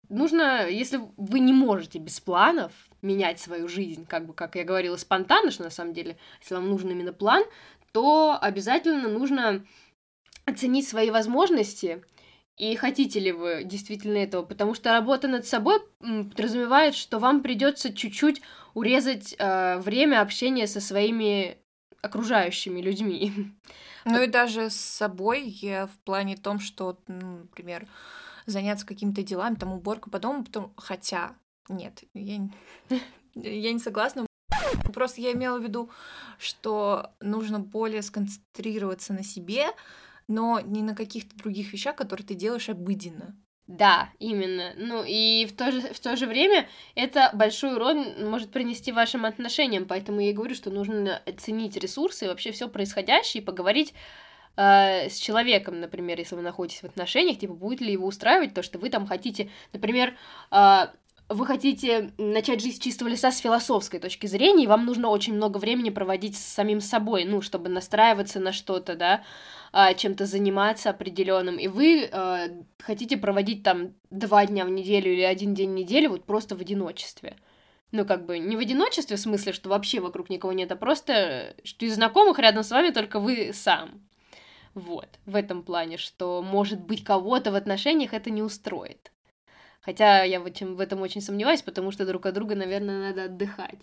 нужно, 0.09 0.69
если 0.69 1.01
вы 1.17 1.41
не 1.41 1.53
можете 1.53 1.99
без 1.99 2.21
планов 2.21 2.73
менять 3.03 3.41
свою 3.41 3.69
жизнь, 3.69 4.07
как 4.07 4.27
бы, 4.27 4.33
как 4.33 4.57
я 4.57 4.65
говорила, 4.65 4.97
спонтанно, 4.97 5.51
что 5.51 5.65
на 5.65 5.71
самом 5.71 5.93
деле, 5.93 6.17
если 6.41 6.55
вам 6.55 6.71
нужен 6.71 6.91
именно 6.91 7.13
план, 7.13 7.45
то 7.93 8.39
обязательно 8.41 9.09
нужно 9.09 9.67
оценить 10.47 10.89
свои 10.89 11.11
возможности 11.11 12.03
и 12.57 12.77
хотите 12.77 13.19
ли 13.19 13.33
вы 13.33 13.65
действительно 13.65 14.19
этого, 14.19 14.43
потому 14.43 14.75
что 14.75 14.93
работа 14.93 15.27
над 15.27 15.47
собой 15.47 15.81
подразумевает, 16.01 16.95
что 16.95 17.19
вам 17.19 17.43
придется 17.43 17.93
чуть-чуть 17.93 18.43
урезать 18.75 19.35
э, 19.39 19.79
время 19.79 20.21
общения 20.21 20.67
со 20.67 20.81
своими 20.81 21.59
окружающими 22.03 22.81
людьми. 22.81 23.33
Ну 24.05 24.21
и 24.21 24.27
даже 24.27 24.69
с 24.69 24.75
собой 24.75 25.45
я 25.45 25.87
в 25.87 25.97
плане 26.05 26.37
том, 26.37 26.59
что, 26.59 26.99
например, 27.07 27.87
заняться 28.47 28.85
какими-то 28.85 29.23
делами, 29.23 29.55
там 29.55 29.73
уборку 29.73 30.11
по 30.11 30.19
дому, 30.19 30.43
потом, 30.43 30.73
хотя, 30.77 31.37
нет, 31.69 32.05
я, 32.15 32.49
я 33.35 33.73
не 33.73 33.79
согласна. 33.79 34.27
Просто 34.95 35.21
я 35.21 35.33
имела 35.33 35.59
в 35.59 35.63
виду, 35.63 35.91
что 36.39 37.13
нужно 37.21 37.61
более 37.61 38.03
сконцентрироваться 38.03 39.13
на 39.13 39.23
себе, 39.23 39.67
но 40.29 40.61
не 40.61 40.83
на 40.83 40.95
каких-то 40.95 41.37
других 41.37 41.73
вещах, 41.73 41.97
которые 41.97 42.27
ты 42.27 42.35
делаешь 42.35 42.69
обыденно. 42.69 43.37
Да, 43.67 44.11
именно. 44.19 44.73
Ну 44.77 45.05
и 45.07 45.47
в 45.47 45.57
то, 45.57 45.71
же, 45.71 45.81
в 45.81 46.01
то 46.01 46.17
же 46.17 46.27
время 46.27 46.69
это 46.95 47.31
большой 47.33 47.75
урон 47.75 48.29
может 48.29 48.51
принести 48.51 48.93
вашим 48.93 49.25
отношениям, 49.25 49.87
поэтому 49.87 50.21
я 50.21 50.31
и 50.31 50.33
говорю, 50.33 50.55
что 50.55 50.71
нужно 50.71 51.23
оценить 51.27 51.77
ресурсы 51.77 52.25
и 52.25 52.29
вообще 52.29 52.51
все 52.51 52.69
происходящее 52.69 53.43
и 53.43 53.47
поговорить 53.47 53.95
э, 54.57 55.09
с 55.09 55.17
человеком, 55.17 55.81
например, 55.81 56.19
если 56.19 56.35
вы 56.35 56.43
находитесь 56.43 56.83
в 56.83 56.87
отношениях, 56.87 57.39
типа, 57.39 57.55
будет 57.55 57.81
ли 57.81 57.93
его 57.93 58.07
устраивать 58.07 58.53
то, 58.53 58.63
что 58.63 58.79
вы 58.79 58.91
там 58.91 59.07
хотите, 59.07 59.49
например, 59.73 60.17
э, 60.51 60.87
вы 61.35 61.47
хотите 61.47 62.13
начать 62.19 62.61
жизнь 62.61 62.77
с 62.77 62.81
чистого 62.81 63.09
леса 63.09 63.31
с 63.31 63.39
философской 63.39 64.01
точки 64.01 64.27
зрения, 64.27 64.65
и 64.65 64.69
вам 64.69 64.85
нужно 64.87 65.09
очень 65.09 65.35
много 65.35 65.59
времени 65.59 65.91
проводить 65.91 66.37
с 66.37 66.45
самим 66.45 66.81
собой, 66.81 67.25
ну, 67.25 67.41
чтобы 67.41 67.69
настраиваться 67.69 68.41
на 68.41 68.53
что-то, 68.53 68.95
да, 68.95 69.25
а, 69.73 69.95
чем-то 69.95 70.27
заниматься 70.27 70.91
определенным, 70.91 71.57
и 71.57 71.69
вы 71.69 72.09
э, 72.11 72.49
хотите 72.79 73.17
проводить 73.17 73.63
там 73.63 73.95
два 74.11 74.45
дня 74.47 74.65
в 74.65 74.71
неделю 74.71 75.13
или 75.13 75.23
один 75.23 75.55
день 75.55 75.71
в 75.71 75.75
неделю 75.75 76.11
вот 76.11 76.25
просто 76.25 76.57
в 76.57 76.61
одиночестве. 76.61 77.37
Ну, 77.91 78.07
как 78.07 78.25
бы, 78.27 78.39
не 78.39 78.57
в 78.57 78.61
одиночестве, 78.61 79.17
в 79.17 79.21
смысле, 79.21 79.53
что 79.53 79.69
вообще 79.69 80.01
вокруг 80.01 80.31
никого 80.31 80.53
нет, 80.53 80.73
а 80.73 80.77
просто, 80.77 81.55
что 81.65 81.85
из 81.85 81.95
знакомых 81.95 82.39
рядом 82.39 82.65
с 82.65 82.71
вами 82.71 82.91
только 82.91 83.19
вы 83.21 83.53
сам. 83.53 84.03
Вот, 84.75 85.09
в 85.27 85.37
этом 85.37 85.63
плане, 85.63 85.99
что, 85.99 86.43
может 86.43 86.81
быть, 86.81 87.05
кого-то 87.05 87.53
в 87.53 87.55
отношениях 87.55 88.15
это 88.15 88.31
не 88.31 88.43
устроит. 88.43 89.13
Хотя 89.83 90.23
я 90.23 90.41
в 90.41 90.47
этом, 90.47 90.77
в 90.77 90.81
этом 90.81 91.01
очень 91.01 91.21
сомневаюсь, 91.21 91.63
потому 91.63 91.91
что 91.91 92.07
друг 92.07 92.25
от 92.27 92.35
друга, 92.35 92.55
наверное, 92.55 93.09
надо 93.09 93.25
отдыхать. 93.25 93.81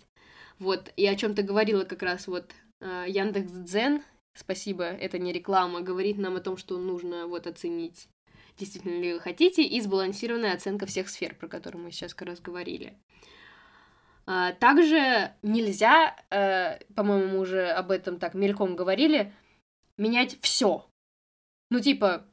Вот, 0.58 0.92
и 0.96 1.06
о 1.06 1.14
чем 1.14 1.34
ты 1.34 1.42
говорила 1.42 1.84
как 1.84 2.02
раз 2.02 2.26
вот 2.26 2.50
э, 2.80 3.04
Яндекс 3.08 3.52
Дзен, 3.52 4.02
спасибо, 4.34 4.84
это 4.84 5.18
не 5.18 5.32
реклама, 5.32 5.80
говорит 5.80 6.18
нам 6.18 6.36
о 6.36 6.40
том, 6.40 6.56
что 6.56 6.78
нужно 6.78 7.26
вот 7.26 7.46
оценить, 7.46 8.08
действительно 8.58 9.00
ли 9.00 9.14
вы 9.14 9.20
хотите, 9.20 9.62
и 9.62 9.80
сбалансированная 9.80 10.54
оценка 10.54 10.86
всех 10.86 11.08
сфер, 11.08 11.34
про 11.34 11.48
которые 11.48 11.82
мы 11.82 11.92
сейчас 11.92 12.14
как 12.14 12.28
раз 12.28 12.40
говорили. 12.40 12.94
А, 14.26 14.52
также 14.52 15.32
нельзя, 15.42 16.16
э, 16.30 16.78
по-моему, 16.94 17.32
мы 17.32 17.38
уже 17.40 17.68
об 17.68 17.90
этом 17.90 18.18
так 18.18 18.34
мельком 18.34 18.76
говорили, 18.76 19.32
менять 19.96 20.38
все. 20.40 20.86
Ну, 21.70 21.80
типа, 21.80 22.26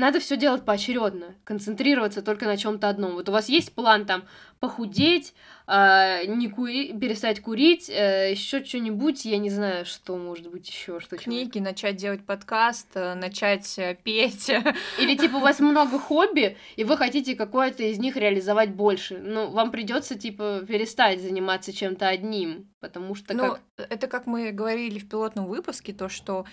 надо 0.00 0.18
все 0.18 0.36
делать 0.36 0.64
поочередно, 0.64 1.34
концентрироваться 1.44 2.22
только 2.22 2.46
на 2.46 2.56
чем-то 2.56 2.88
одном. 2.88 3.12
Вот 3.12 3.28
у 3.28 3.32
вас 3.32 3.48
есть 3.48 3.72
план 3.72 4.06
там 4.06 4.24
похудеть, 4.58 5.34
э, 5.66 6.26
не 6.26 6.48
кури, 6.48 6.92
перестать 6.92 7.40
курить, 7.40 7.88
э, 7.88 8.30
еще 8.32 8.64
что-нибудь, 8.64 9.24
я 9.24 9.38
не 9.38 9.50
знаю, 9.50 9.86
что 9.86 10.16
может 10.16 10.50
быть 10.50 10.68
еще, 10.68 11.00
что 11.00 11.16
книги, 11.16 11.52
чего 11.52 11.64
начать 11.64 11.96
делать 11.96 12.24
подкаст, 12.24 12.88
э, 12.94 13.14
начать 13.14 13.78
э, 13.78 13.96
петь. 14.02 14.50
Или 14.98 15.16
типа 15.16 15.36
у 15.36 15.40
вас 15.40 15.60
много 15.60 15.98
хобби, 15.98 16.56
и 16.76 16.84
вы 16.84 16.96
хотите 16.96 17.36
какое-то 17.36 17.82
из 17.84 17.98
них 17.98 18.16
реализовать 18.16 18.74
больше, 18.74 19.18
ну 19.18 19.50
вам 19.50 19.70
придется 19.70 20.18
типа 20.18 20.62
перестать 20.66 21.22
заниматься 21.22 21.72
чем-то 21.72 22.08
одним, 22.08 22.68
потому 22.80 23.14
что 23.14 23.34
ну, 23.34 23.42
как... 23.42 23.60
это 23.76 24.06
как 24.08 24.26
мы 24.26 24.50
говорили 24.50 24.98
в 24.98 25.08
пилотном 25.08 25.46
выпуске, 25.46 25.92
то 25.92 26.08
что 26.08 26.44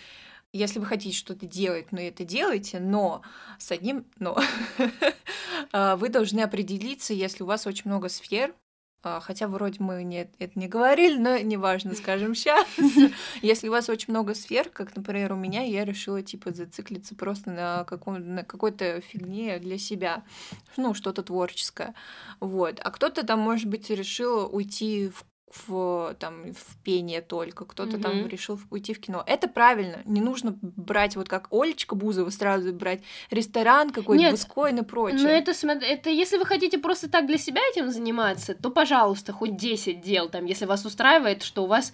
если 0.54 0.80
вы 0.80 0.86
хотите 0.86 1.16
что-то 1.16 1.46
делать, 1.46 1.92
ну 1.92 2.00
это 2.00 2.24
делайте, 2.24 2.80
но 2.80 3.22
с 3.58 3.72
одним 3.72 4.06
но. 4.20 4.38
А, 5.74 5.98
вы 5.98 6.10
должны 6.10 6.42
определиться, 6.42 7.13
если 7.13 7.44
у 7.44 7.48
вас 7.48 7.68
очень 7.68 7.89
много 7.89 8.08
сфер, 8.10 8.54
а, 9.04 9.20
Хотя 9.20 9.48
вроде 9.48 9.77
мы 9.80 10.04
не, 10.04 10.30
это 10.39 10.51
не 10.60 10.68
говорили, 10.68 11.18
но 11.18 11.38
неважно, 11.38 11.94
скажем 11.94 12.36
сейчас. 12.36 12.68
Если 13.42 13.68
у 13.68 13.72
вас 13.72 13.89
очень 13.89 14.08
много 14.10 14.34
сфер, 14.34 14.70
как, 14.70 14.96
например, 14.96 15.34
у 15.34 15.36
меня, 15.36 15.63
я 15.63 15.86
решила, 15.86 16.22
типа, 16.22 16.54
зациклиться 16.54 17.16
просто 17.16 17.51
на, 17.51 17.84
каком, 17.86 18.36
на 18.36 18.44
какой-то 18.44 19.01
фигне 19.01 19.60
для 19.60 19.77
себя. 19.77 20.24
Ну, 20.75 20.94
что-то 20.94 21.24
творческое. 21.24 21.94
Вот. 22.39 22.80
А 22.84 22.92
кто-то 22.92 23.25
там, 23.25 23.39
может 23.39 23.68
быть, 23.68 23.89
решил 23.89 24.50
уйти 24.51 25.10
в 25.10 25.25
в, 25.68 26.16
там, 26.20 26.54
в 26.54 26.77
пение 26.84 27.22
только, 27.22 27.66
кто-то 27.66 27.98
mm-hmm. 27.98 28.01
там 28.01 28.27
решил 28.27 28.60
уйти 28.70 28.94
в 28.94 29.00
кино. 29.00 29.24
Это 29.25 29.48
правильно, 29.48 30.01
не 30.06 30.22
нужно 30.22 30.58
брать, 30.62 31.16
вот 31.16 31.30
как 31.30 31.48
Олечка 31.51 31.96
Бузова, 31.96 32.30
сразу 32.30 32.74
брать 32.74 33.01
ресторан 33.32 33.92
какой-то, 33.92 34.32
Бускоин 34.32 34.80
и 34.80 34.84
прочее. 34.84 35.22
Ну 35.22 35.30
это, 35.30 35.51
это 35.86 36.10
если 36.10 36.38
вы 36.38 36.46
хотите 36.46 36.77
просто 36.77 37.10
так 37.10 37.27
для 37.27 37.38
себя 37.38 37.62
этим 37.72 37.89
заниматься, 37.89 38.56
то, 38.56 38.70
пожалуйста, 38.70 39.32
хоть 39.32 39.56
10 39.56 40.01
дел, 40.01 40.30
там, 40.30 40.46
если 40.46 40.66
вас 40.66 40.86
устраивает, 40.86 41.44
что 41.44 41.63
у 41.63 41.68
вас 41.68 41.94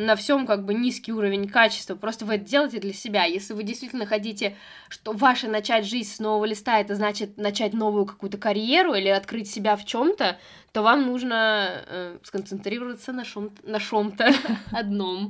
на 0.00 0.16
всем 0.16 0.46
как 0.46 0.64
бы 0.64 0.72
низкий 0.72 1.12
уровень 1.12 1.46
качества, 1.48 1.94
просто 1.94 2.24
вы 2.24 2.36
это 2.36 2.44
делаете 2.44 2.80
для 2.80 2.92
себя. 2.92 3.24
Если 3.24 3.52
вы 3.52 3.62
действительно 3.62 4.06
хотите, 4.06 4.56
что 4.88 5.12
ваше 5.12 5.46
начать 5.46 5.84
жизнь 5.84 6.10
с 6.10 6.18
нового 6.18 6.46
листа, 6.46 6.80
это 6.80 6.94
значит 6.94 7.36
начать 7.36 7.74
новую 7.74 8.06
какую-то 8.06 8.38
карьеру 8.38 8.94
или 8.94 9.08
открыть 9.08 9.50
себя 9.50 9.76
в 9.76 9.84
чем-то, 9.84 10.38
то 10.72 10.82
вам 10.82 11.06
нужно 11.06 11.84
э, 11.86 12.18
сконцентрироваться 12.22 13.12
на 13.12 13.24
шом 13.24 13.50
на 13.62 13.78
шом-то 13.78 14.32
одном. 14.72 15.28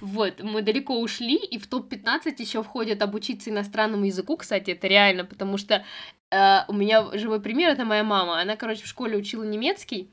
Вот, 0.00 0.42
мы 0.42 0.62
далеко 0.62 1.00
ушли, 1.00 1.36
и 1.36 1.58
в 1.58 1.66
топ-15 1.66 2.34
еще 2.38 2.62
входит 2.62 3.02
обучиться 3.02 3.50
иностранному 3.50 4.04
языку, 4.04 4.36
кстати, 4.36 4.70
это 4.70 4.86
реально, 4.86 5.24
потому 5.24 5.56
что 5.56 5.84
э, 6.30 6.58
у 6.68 6.72
меня 6.72 7.16
живой 7.18 7.40
пример, 7.40 7.70
это 7.70 7.84
моя 7.84 8.04
мама, 8.04 8.40
она, 8.40 8.56
короче, 8.56 8.84
в 8.84 8.88
школе 8.88 9.16
учила 9.16 9.42
немецкий, 9.42 10.10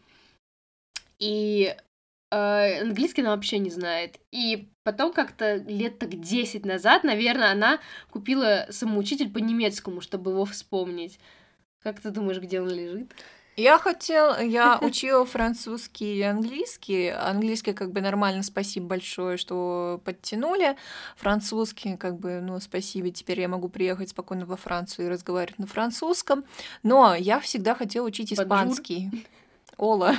и 1.20 1.76
э, 2.32 2.82
английский 2.82 3.22
она 3.22 3.32
вообще 3.32 3.60
не 3.60 3.70
знает. 3.70 4.20
И 4.32 4.70
потом 4.84 5.14
как-то 5.14 5.56
лет 5.56 6.00
так 6.00 6.20
10 6.20 6.66
назад, 6.66 7.04
наверное, 7.04 7.52
она 7.52 7.80
купила 8.12 8.68
самоучитель 8.70 9.32
по 9.32 9.40
немецкому, 9.40 10.02
чтобы 10.02 10.32
его 10.32 10.46
вспомнить. 10.46 11.20
Как 11.82 12.00
ты 12.00 12.12
думаешь, 12.12 12.40
где 12.40 12.62
он 12.62 12.70
лежит? 12.70 13.14
Я 13.60 13.78
хотел, 13.78 14.40
я 14.40 14.78
учила 14.82 15.26
французский 15.26 16.18
и 16.18 16.22
английский. 16.22 17.10
Английский 17.10 17.74
как 17.74 17.92
бы 17.92 18.00
нормально, 18.00 18.42
спасибо 18.42 18.88
большое, 18.88 19.36
что 19.36 20.02
подтянули. 20.06 20.78
Французский 21.18 21.98
как 21.98 22.18
бы, 22.18 22.40
ну, 22.42 22.60
спасибо, 22.62 23.12
теперь 23.12 23.42
я 23.42 23.50
могу 23.50 23.68
приехать 23.68 24.10
спокойно 24.12 24.46
во 24.46 24.56
Францию 24.56 25.08
и 25.08 25.10
разговаривать 25.10 25.60
на 25.60 25.68
французском. 25.68 26.46
Но 26.84 27.14
я 27.16 27.42
всегда 27.42 27.76
хотела 27.76 28.06
учить 28.06 28.32
испанский. 28.32 29.10
Bonjour. 29.10 29.28
Hola, 29.80 30.14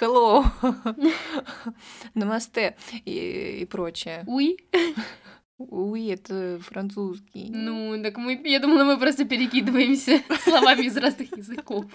hello, 0.00 0.44
намасте 2.14 2.76
и, 3.04 3.58
и 3.62 3.64
прочее. 3.64 4.22
Oui. 4.28 4.56
Уи, 5.58 6.06
это 6.06 6.60
французский. 6.60 7.50
Ну, 7.50 8.00
так 8.00 8.16
мы, 8.16 8.40
я 8.44 8.60
думала, 8.60 8.84
мы 8.84 8.96
просто 8.96 9.24
перекидываемся 9.24 10.22
словами 10.44 10.82
из 10.82 10.96
разных 10.96 11.36
языков. 11.36 11.86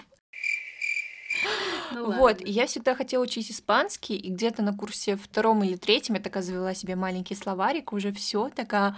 Ну 1.92 2.12
Вот, 2.12 2.40
и 2.40 2.50
я 2.50 2.66
всегда 2.66 2.94
хотела 2.94 3.22
учить 3.22 3.50
испанский, 3.50 4.16
и 4.16 4.30
где-то 4.30 4.62
на 4.62 4.76
курсе 4.76 5.16
втором 5.16 5.62
или 5.64 5.76
третьем 5.76 6.14
я 6.16 6.20
такая 6.20 6.42
завела 6.42 6.74
себе 6.74 6.96
маленький 6.96 7.34
словарик, 7.34 7.92
уже 7.92 8.12
все 8.12 8.50
такая, 8.54 8.96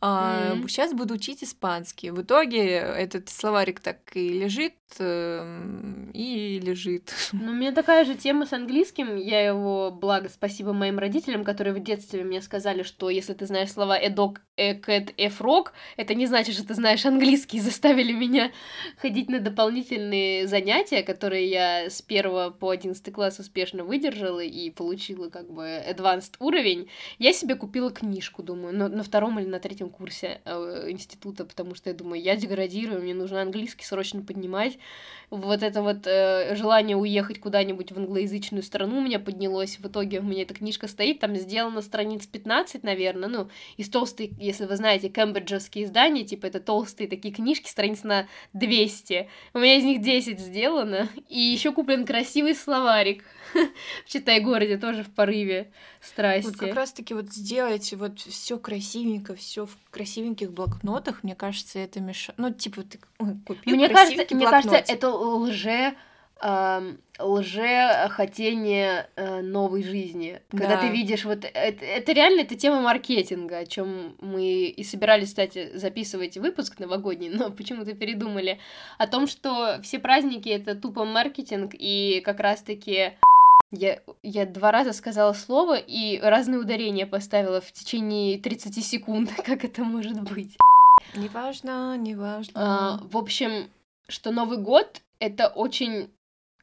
М. 0.00 0.68
сейчас 0.68 0.92
буду 0.92 1.14
учить 1.14 1.42
испанский. 1.42 2.10
В 2.10 2.22
итоге 2.22 2.66
этот 2.76 3.28
словарик 3.28 3.80
так 3.80 3.98
и 4.14 4.28
лежит, 4.28 4.74
эм, 4.98 6.10
и 6.12 6.58
лежит. 6.60 7.12
Ну, 7.32 7.50
у 7.50 7.54
меня 7.54 7.72
такая 7.72 8.04
же 8.04 8.14
тема 8.14 8.46
с 8.46 8.52
английским. 8.52 9.16
Я 9.16 9.44
его, 9.44 9.90
благо, 9.90 10.28
спасибо 10.28 10.72
моим 10.72 10.98
родителям, 10.98 11.44
которые 11.44 11.74
в 11.74 11.82
детстве 11.82 12.24
мне 12.24 12.40
сказали, 12.40 12.82
что 12.82 13.10
если 13.10 13.34
ты 13.34 13.46
знаешь 13.46 13.72
слова 13.72 13.98
эдок, 13.98 14.40
экэт, 14.56 15.12
эфрок, 15.16 15.72
это 15.96 16.14
не 16.14 16.26
значит, 16.26 16.54
что 16.54 16.66
ты 16.66 16.74
знаешь 16.74 17.04
английский. 17.06 17.60
Заставили 17.60 18.12
меня 18.12 18.52
ходить 18.98 19.28
на 19.28 19.40
дополнительные 19.40 20.46
занятия, 20.46 21.02
которые 21.02 21.48
я 21.50 21.90
с 21.90 22.02
первого 22.02 22.33
по 22.58 22.70
одиннадцатый 22.70 23.12
класс 23.12 23.38
успешно 23.38 23.84
выдержала 23.84 24.40
и 24.40 24.70
получила 24.70 25.28
как 25.28 25.50
бы 25.50 25.64
advanced 25.64 26.34
уровень. 26.38 26.88
Я 27.18 27.32
себе 27.32 27.54
купила 27.54 27.90
книжку, 27.90 28.42
думаю, 28.42 28.74
на, 28.74 28.88
на 28.88 29.02
втором 29.02 29.38
или 29.38 29.46
на 29.46 29.60
третьем 29.60 29.90
курсе 29.90 30.40
э, 30.44 30.86
института, 30.90 31.44
потому 31.44 31.74
что 31.74 31.90
я 31.90 31.96
думаю, 31.96 32.22
я 32.22 32.36
деградирую, 32.36 33.02
мне 33.02 33.14
нужно 33.14 33.42
английский 33.42 33.84
срочно 33.84 34.22
поднимать. 34.22 34.78
Вот 35.30 35.62
это 35.62 35.82
вот 35.82 36.06
э, 36.06 36.54
желание 36.54 36.96
уехать 36.96 37.40
куда-нибудь 37.40 37.92
в 37.92 37.98
англоязычную 37.98 38.62
страну 38.62 38.98
у 38.98 39.02
меня 39.02 39.18
поднялось. 39.18 39.78
В 39.78 39.86
итоге 39.86 40.20
у 40.20 40.22
меня 40.22 40.42
эта 40.42 40.54
книжка 40.54 40.88
стоит, 40.88 41.20
там 41.20 41.34
сделано 41.36 41.82
страниц 41.82 42.26
15, 42.26 42.82
наверное, 42.82 43.28
ну, 43.28 43.48
из 43.76 43.88
толстой, 43.88 44.32
если 44.38 44.66
вы 44.66 44.76
знаете, 44.76 45.08
кембриджевские 45.08 45.84
издания, 45.84 46.24
типа 46.24 46.46
это 46.46 46.60
толстые 46.60 47.08
такие 47.08 47.34
книжки, 47.34 47.68
страниц 47.68 48.04
на 48.04 48.26
200. 48.52 49.28
У 49.54 49.58
меня 49.58 49.76
из 49.76 49.84
них 49.84 50.02
10 50.02 50.38
сделано, 50.38 51.08
и 51.28 51.38
еще 51.38 51.72
куплен 51.72 52.04
красивый 52.04 52.23
словарик 52.24 53.24
в 54.06 54.10
Читай-городе, 54.10 54.78
тоже 54.78 55.04
в 55.04 55.10
порыве 55.10 55.70
страсти. 56.00 56.48
Вот 56.48 56.56
как 56.56 56.74
раз-таки 56.74 57.14
вот 57.14 57.32
сделать 57.32 57.92
вот 57.94 58.20
все 58.20 58.58
красивенько, 58.58 59.34
все 59.34 59.66
в 59.66 59.76
красивеньких 59.90 60.52
блокнотах, 60.52 61.22
мне 61.22 61.34
кажется, 61.34 61.78
это 61.78 62.00
мешает. 62.00 62.38
Ну, 62.38 62.52
типа, 62.52 62.82
ты 62.82 62.98
купил 63.46 63.74
Мне 63.74 63.88
кажется, 63.88 64.16
красивенький 64.16 64.36
мне 64.36 64.46
кажется, 64.46 64.70
блокнотик. 64.70 64.96
это 64.96 65.10
лже 65.10 65.94
хотение 68.10 69.08
э, 69.16 69.40
новой 69.40 69.82
жизни. 69.82 70.40
Когда 70.50 70.76
Да. 70.76 70.80
ты 70.82 70.88
видишь 70.88 71.24
вот 71.24 71.44
это, 71.44 71.84
это 71.84 72.12
реально 72.12 72.42
это 72.42 72.54
тема 72.56 72.80
маркетинга, 72.80 73.58
о 73.58 73.66
чем 73.66 74.16
мы 74.20 74.66
и 74.66 74.84
собирались, 74.84 75.28
кстати, 75.28 75.76
записывать 75.76 76.36
выпуск 76.36 76.78
новогодний, 76.78 77.30
но 77.30 77.50
почему-то 77.56 77.94
передумали 77.94 78.58
о 78.98 79.06
том, 79.06 79.26
что 79.26 79.80
все 79.82 79.98
праздники 79.98 80.48
это 80.48 80.74
тупо 80.74 81.04
маркетинг 81.04 81.72
и 81.74 82.20
как 82.24 82.40
раз-таки 82.40 83.12
я, 83.70 84.00
я 84.22 84.46
два 84.46 84.70
раза 84.70 84.92
сказала 84.92 85.32
слово 85.32 85.76
и 85.76 86.20
разные 86.20 86.60
ударения 86.60 87.06
поставила 87.06 87.60
в 87.60 87.72
течение 87.72 88.38
30 88.38 88.84
секунд. 88.84 89.30
Как 89.44 89.64
это 89.64 89.82
может 89.82 90.20
быть? 90.22 90.56
Неважно, 91.16 91.96
неважно. 91.96 92.52
А, 92.54 93.00
в 93.02 93.16
общем, 93.16 93.70
что 94.08 94.30
Новый 94.30 94.58
год 94.58 95.00
это 95.18 95.48
очень 95.48 96.10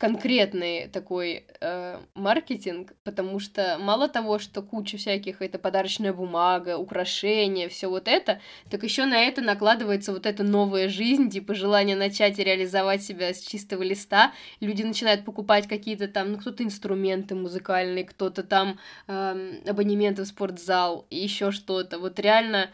конкретный 0.02 0.88
такой 0.88 1.46
э, 1.62 2.00
маркетинг, 2.16 2.94
потому 3.04 3.40
что 3.40 3.78
мало 3.80 4.08
того, 4.08 4.40
что 4.40 4.64
куча 4.64 4.98
всяких 4.98 5.44
это 5.44 5.60
подарочная 5.60 6.12
бумага, 6.12 6.80
украшения, 6.80 7.70
все 7.70 7.88
вот 7.88 8.08
это, 8.08 8.42
так 8.72 8.82
еще 8.82 9.06
на 9.06 9.20
это 9.20 9.42
накладывается 9.44 10.12
вот 10.12 10.26
эта 10.26 10.42
новая 10.44 10.90
жизнь, 10.90 11.30
типа 11.30 11.54
желание 11.54 11.96
начать 11.96 12.40
и 12.40 12.44
реализовать 12.44 13.04
себя 13.04 13.32
с 13.32 13.42
чистого 13.42 13.84
листа. 13.84 14.34
Люди 14.60 14.82
начинают 14.82 15.24
покупать 15.24 15.68
какие-то 15.68 16.08
там, 16.08 16.32
ну 16.32 16.40
кто-то 16.40 16.64
инструменты 16.64 17.36
музыкальные, 17.36 18.06
кто-то 18.06 18.42
там 18.42 18.80
эм, 19.06 19.62
абонементы 19.68 20.24
в 20.24 20.26
спортзал 20.26 21.06
еще 21.12 21.52
что-то. 21.52 22.00
Вот 22.00 22.20
реально 22.20 22.72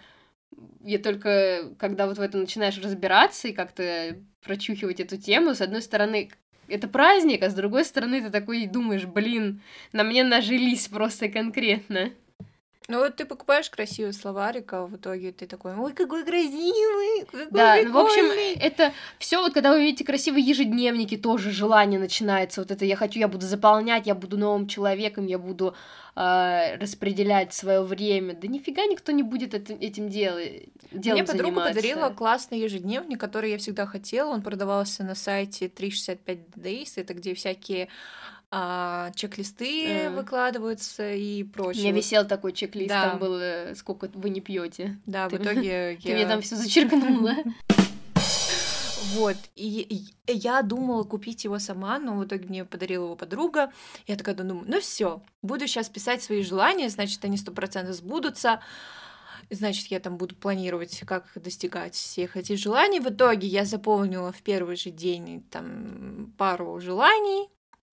я 0.82 0.98
только, 0.98 1.74
когда 1.78 2.08
вот 2.08 2.20
в 2.20 2.22
этом 2.22 2.40
начинаешь 2.40 2.78
разбираться 2.78 3.50
и 3.50 3.54
как-то 3.54 4.16
прочухивать 4.42 5.02
эту 5.02 5.18
тему, 5.18 5.54
с 5.54 5.60
одной 5.60 5.82
стороны, 5.82 6.32
это 6.68 6.88
праздник, 6.88 7.44
а 7.44 7.50
с 7.50 7.54
другой 7.54 7.86
стороны, 7.86 8.22
ты 8.22 8.30
такой 8.30 8.66
думаешь, 8.66 9.06
блин, 9.06 9.62
на 9.94 10.04
мне 10.04 10.24
нажились 10.24 10.88
просто 10.88 11.30
конкретно. 11.30 12.12
Ну 12.90 13.00
вот 13.00 13.18
ты 13.18 13.26
покупаешь 13.26 13.70
красивый 13.70 14.14
словарик, 14.14 14.72
а 14.72 14.86
в 14.88 14.96
итоге 14.96 15.34
ты 15.34 15.46
такой, 15.46 15.76
ой, 15.76 15.92
какой 15.92 16.24
красивый, 16.24 17.26
какой 17.26 17.48
Да, 17.52 17.76
ну, 17.84 17.92
в 17.92 17.98
общем, 17.98 18.22
прикольный». 18.30 18.54
это 18.54 18.94
все 19.20 19.42
вот, 19.42 19.54
когда 19.54 19.74
вы 19.74 19.82
видите 19.82 20.06
красивые 20.06 20.46
ежедневники, 20.46 21.18
тоже 21.18 21.52
желание 21.52 22.00
начинается. 22.00 22.62
Вот 22.62 22.72
это 22.72 22.86
я 22.86 22.96
хочу, 22.96 23.20
я 23.20 23.28
буду 23.28 23.46
заполнять, 23.46 24.08
я 24.08 24.16
буду 24.16 24.38
новым 24.38 24.68
человеком, 24.70 25.26
я 25.26 25.38
буду 25.38 25.76
а, 26.16 26.78
распределять 26.78 27.54
свое 27.54 27.82
время. 27.82 28.34
Да 28.36 28.48
нифига 28.48 28.86
никто 28.86 29.12
не 29.12 29.22
будет 29.22 29.54
это- 29.54 29.74
этим 29.74 30.08
делать. 30.10 30.70
Делом 30.92 31.18
Мне 31.20 31.24
подруга 31.28 31.44
заниматься. 31.50 31.74
подарила 31.76 32.10
классный 32.10 32.60
ежедневник, 32.60 33.20
который 33.20 33.52
я 33.52 33.58
всегда 33.58 33.86
хотела. 33.86 34.30
Он 34.32 34.42
продавался 34.42 35.04
на 35.04 35.14
сайте 35.14 35.68
365 35.68 36.38
Days. 36.56 36.94
Это 36.96 37.14
где 37.14 37.34
всякие 37.36 37.90
а, 38.52 39.12
чек-листы 39.16 40.06
Мгм. 40.08 40.16
выкладываются 40.16 41.14
и 41.14 41.44
У 41.44 41.48
прочее. 41.48 41.84
меня 41.84 41.94
Вот, 41.94 41.98
висел 41.98 42.26
такой 42.28 42.54
чек-лист, 42.54 42.90
Да. 42.90 43.10
там 43.10 43.20
было, 43.20 43.74
сколько 43.76 44.10
вы 44.14 44.30
не 44.30 44.40
пьете. 44.42 44.98
Да, 45.06 45.28
в 45.28 45.32
Ты- 45.32 45.38
итоге 45.38 45.98
Ты 46.04 46.12
мне 46.14 46.22
я... 46.22 46.28
там 46.28 46.42
все 46.42 46.56
зачеркнула. 46.56 47.34
Вот, 49.16 49.38
и, 49.56 50.04
и 50.28 50.34
я 50.34 50.62
думала 50.62 51.04
купить 51.04 51.46
его 51.46 51.60
сама, 51.60 51.98
но 51.98 52.18
в 52.18 52.26
итоге 52.26 52.46
мне 52.50 52.66
подарила 52.66 53.06
его 53.06 53.16
подруга. 53.16 53.72
Я 54.06 54.18
такая 54.18 54.36
думаю, 54.36 54.66
ну 54.68 54.80
все, 54.82 55.22
буду 55.42 55.66
сейчас 55.66 55.88
писать 55.90 56.22
свои 56.22 56.44
желания, 56.44 56.90
значит, 56.90 57.24
они 57.24 57.38
сто 57.38 57.52
процентов 57.54 57.96
сбудутся. 57.96 58.60
Значит, 59.50 59.88
я 59.88 60.02
там 60.02 60.18
буду 60.18 60.36
планировать, 60.36 61.00
как 61.06 61.32
достигать 61.36 61.96
всех 61.96 62.36
этих 62.36 62.60
желаний. 62.60 63.00
В 63.00 63.08
итоге 63.10 63.48
я 63.48 63.64
заполнила 63.64 64.34
в 64.34 64.42
первый 64.42 64.76
же 64.76 64.92
день 64.92 65.42
там 65.50 66.34
пару 66.38 66.80
желаний. 66.82 67.48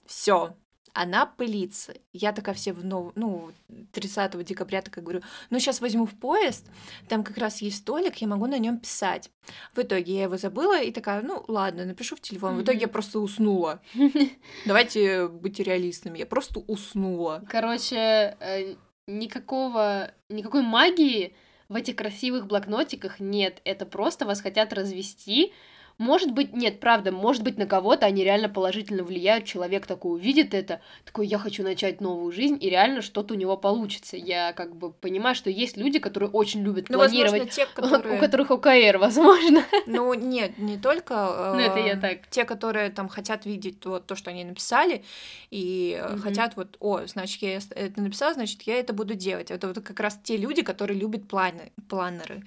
Все, 0.07 0.57
она 0.95 1.27
пылится. 1.27 1.93
Я 2.13 2.33
такая 2.33 2.55
все 2.55 2.73
в 2.73 2.85
нов... 2.85 3.13
ну, 3.17 3.51
30 3.93 4.45
декабря 4.45 4.81
такая 4.81 5.05
говорю, 5.05 5.23
ну, 5.51 5.59
сейчас 5.59 5.81
возьму 5.81 6.07
в 6.07 6.15
поезд, 6.15 6.67
там 7.09 7.25
как 7.25 7.37
раз 7.37 7.61
есть 7.61 7.79
столик, 7.79 8.17
я 8.19 8.29
могу 8.29 8.47
на 8.47 8.59
нем 8.59 8.79
писать. 8.79 9.31
В 9.75 9.81
итоге 9.81 10.15
я 10.15 10.23
его 10.23 10.37
забыла 10.37 10.81
и 10.81 10.93
такая, 10.93 11.21
ну, 11.23 11.45
ладно, 11.49 11.85
напишу 11.85 12.15
в 12.15 12.21
телефон. 12.21 12.57
В 12.57 12.63
итоге 12.63 12.83
я 12.83 12.89
просто 12.89 13.19
уснула. 13.19 13.83
Давайте 14.65 15.27
быть 15.27 15.59
реалистами. 15.59 16.19
Я 16.19 16.27
просто 16.27 16.61
уснула. 16.61 17.43
Короче, 17.49 18.37
э, 18.39 18.77
никакого, 19.09 20.13
никакой 20.29 20.63
магии 20.63 21.35
в 21.69 21.75
этих 21.75 21.97
красивых 21.97 22.47
блокнотиках 22.47 23.19
нет. 23.19 23.61
Это 23.65 23.85
просто 23.85 24.27
вас 24.27 24.41
хотят 24.41 24.73
развести. 24.73 25.53
Может 25.99 26.33
быть, 26.33 26.53
нет, 26.53 26.81
правда, 26.81 27.13
может 27.13 27.43
быть, 27.43 27.57
на 27.57 27.67
кого-то 27.67 28.07
они 28.07 28.25
реально 28.25 28.49
положительно 28.49 29.05
влияют. 29.05 29.45
Человек 29.45 29.87
такой 29.87 30.17
увидит 30.17 30.53
это, 30.53 30.81
такой, 31.05 31.27
я 31.27 31.39
хочу 31.39 31.63
начать 31.63 32.01
новую 32.01 32.33
жизнь, 32.33 32.59
и 32.61 32.69
реально 32.69 33.01
что-то 33.01 33.35
у 33.35 33.37
него 33.37 33.57
получится. 33.57 34.17
Я 34.17 34.53
как 34.53 34.75
бы 34.75 34.93
понимаю, 34.93 35.37
что 35.37 35.51
есть 35.51 35.77
люди, 35.77 36.01
которые 36.01 36.31
очень 36.31 36.63
любят 36.63 36.89
Ну, 36.89 36.99
возможно, 36.99 37.29
планировать, 37.29 37.55
те, 37.55 37.65
у 37.77 37.83
которые... 37.83 38.19
которых 38.19 38.51
ОКР, 38.51 38.99
возможно. 38.99 39.65
Ну, 39.87 40.15
нет, 40.15 40.59
не 40.59 40.79
только... 40.79 41.53
Ну, 41.55 41.61
это 41.61 41.79
я 41.79 41.93
э, 41.93 42.01
так. 42.01 42.27
Те, 42.29 42.45
которые 42.45 42.91
там 42.91 43.09
хотят 43.09 43.47
видеть 43.47 43.85
вот 43.85 44.07
то, 44.07 44.17
что 44.17 44.31
они 44.31 44.45
написали, 44.45 45.05
и 45.51 46.01
э, 46.03 46.17
хотят 46.17 46.57
вот, 46.57 46.77
о, 46.81 47.07
значит, 47.07 47.41
я 47.43 47.57
это 47.57 48.01
написала, 48.01 48.35
значит, 48.35 48.63
я 48.63 48.79
это 48.81 48.93
буду 48.93 49.15
делать. 49.15 49.53
Это 49.53 49.69
вот 49.69 49.81
как 49.81 50.01
раз 50.01 50.19
те 50.23 50.37
люди, 50.37 50.63
которые 50.63 50.99
любят 50.99 51.29
планы, 51.29 51.73
планеры. 51.89 52.43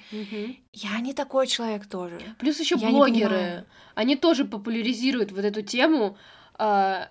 Я 0.80 1.00
не 1.00 1.14
такой 1.14 1.48
человек 1.48 1.88
тоже. 1.88 2.20
Плюс 2.38 2.60
еще 2.60 2.76
Я 2.78 2.90
блогеры. 2.90 3.66
Они 3.96 4.16
тоже 4.16 4.46
популяризируют 4.46 5.32
вот 5.32 5.44
эту 5.44 5.64
тему. 5.64 6.18
а, 6.54 7.10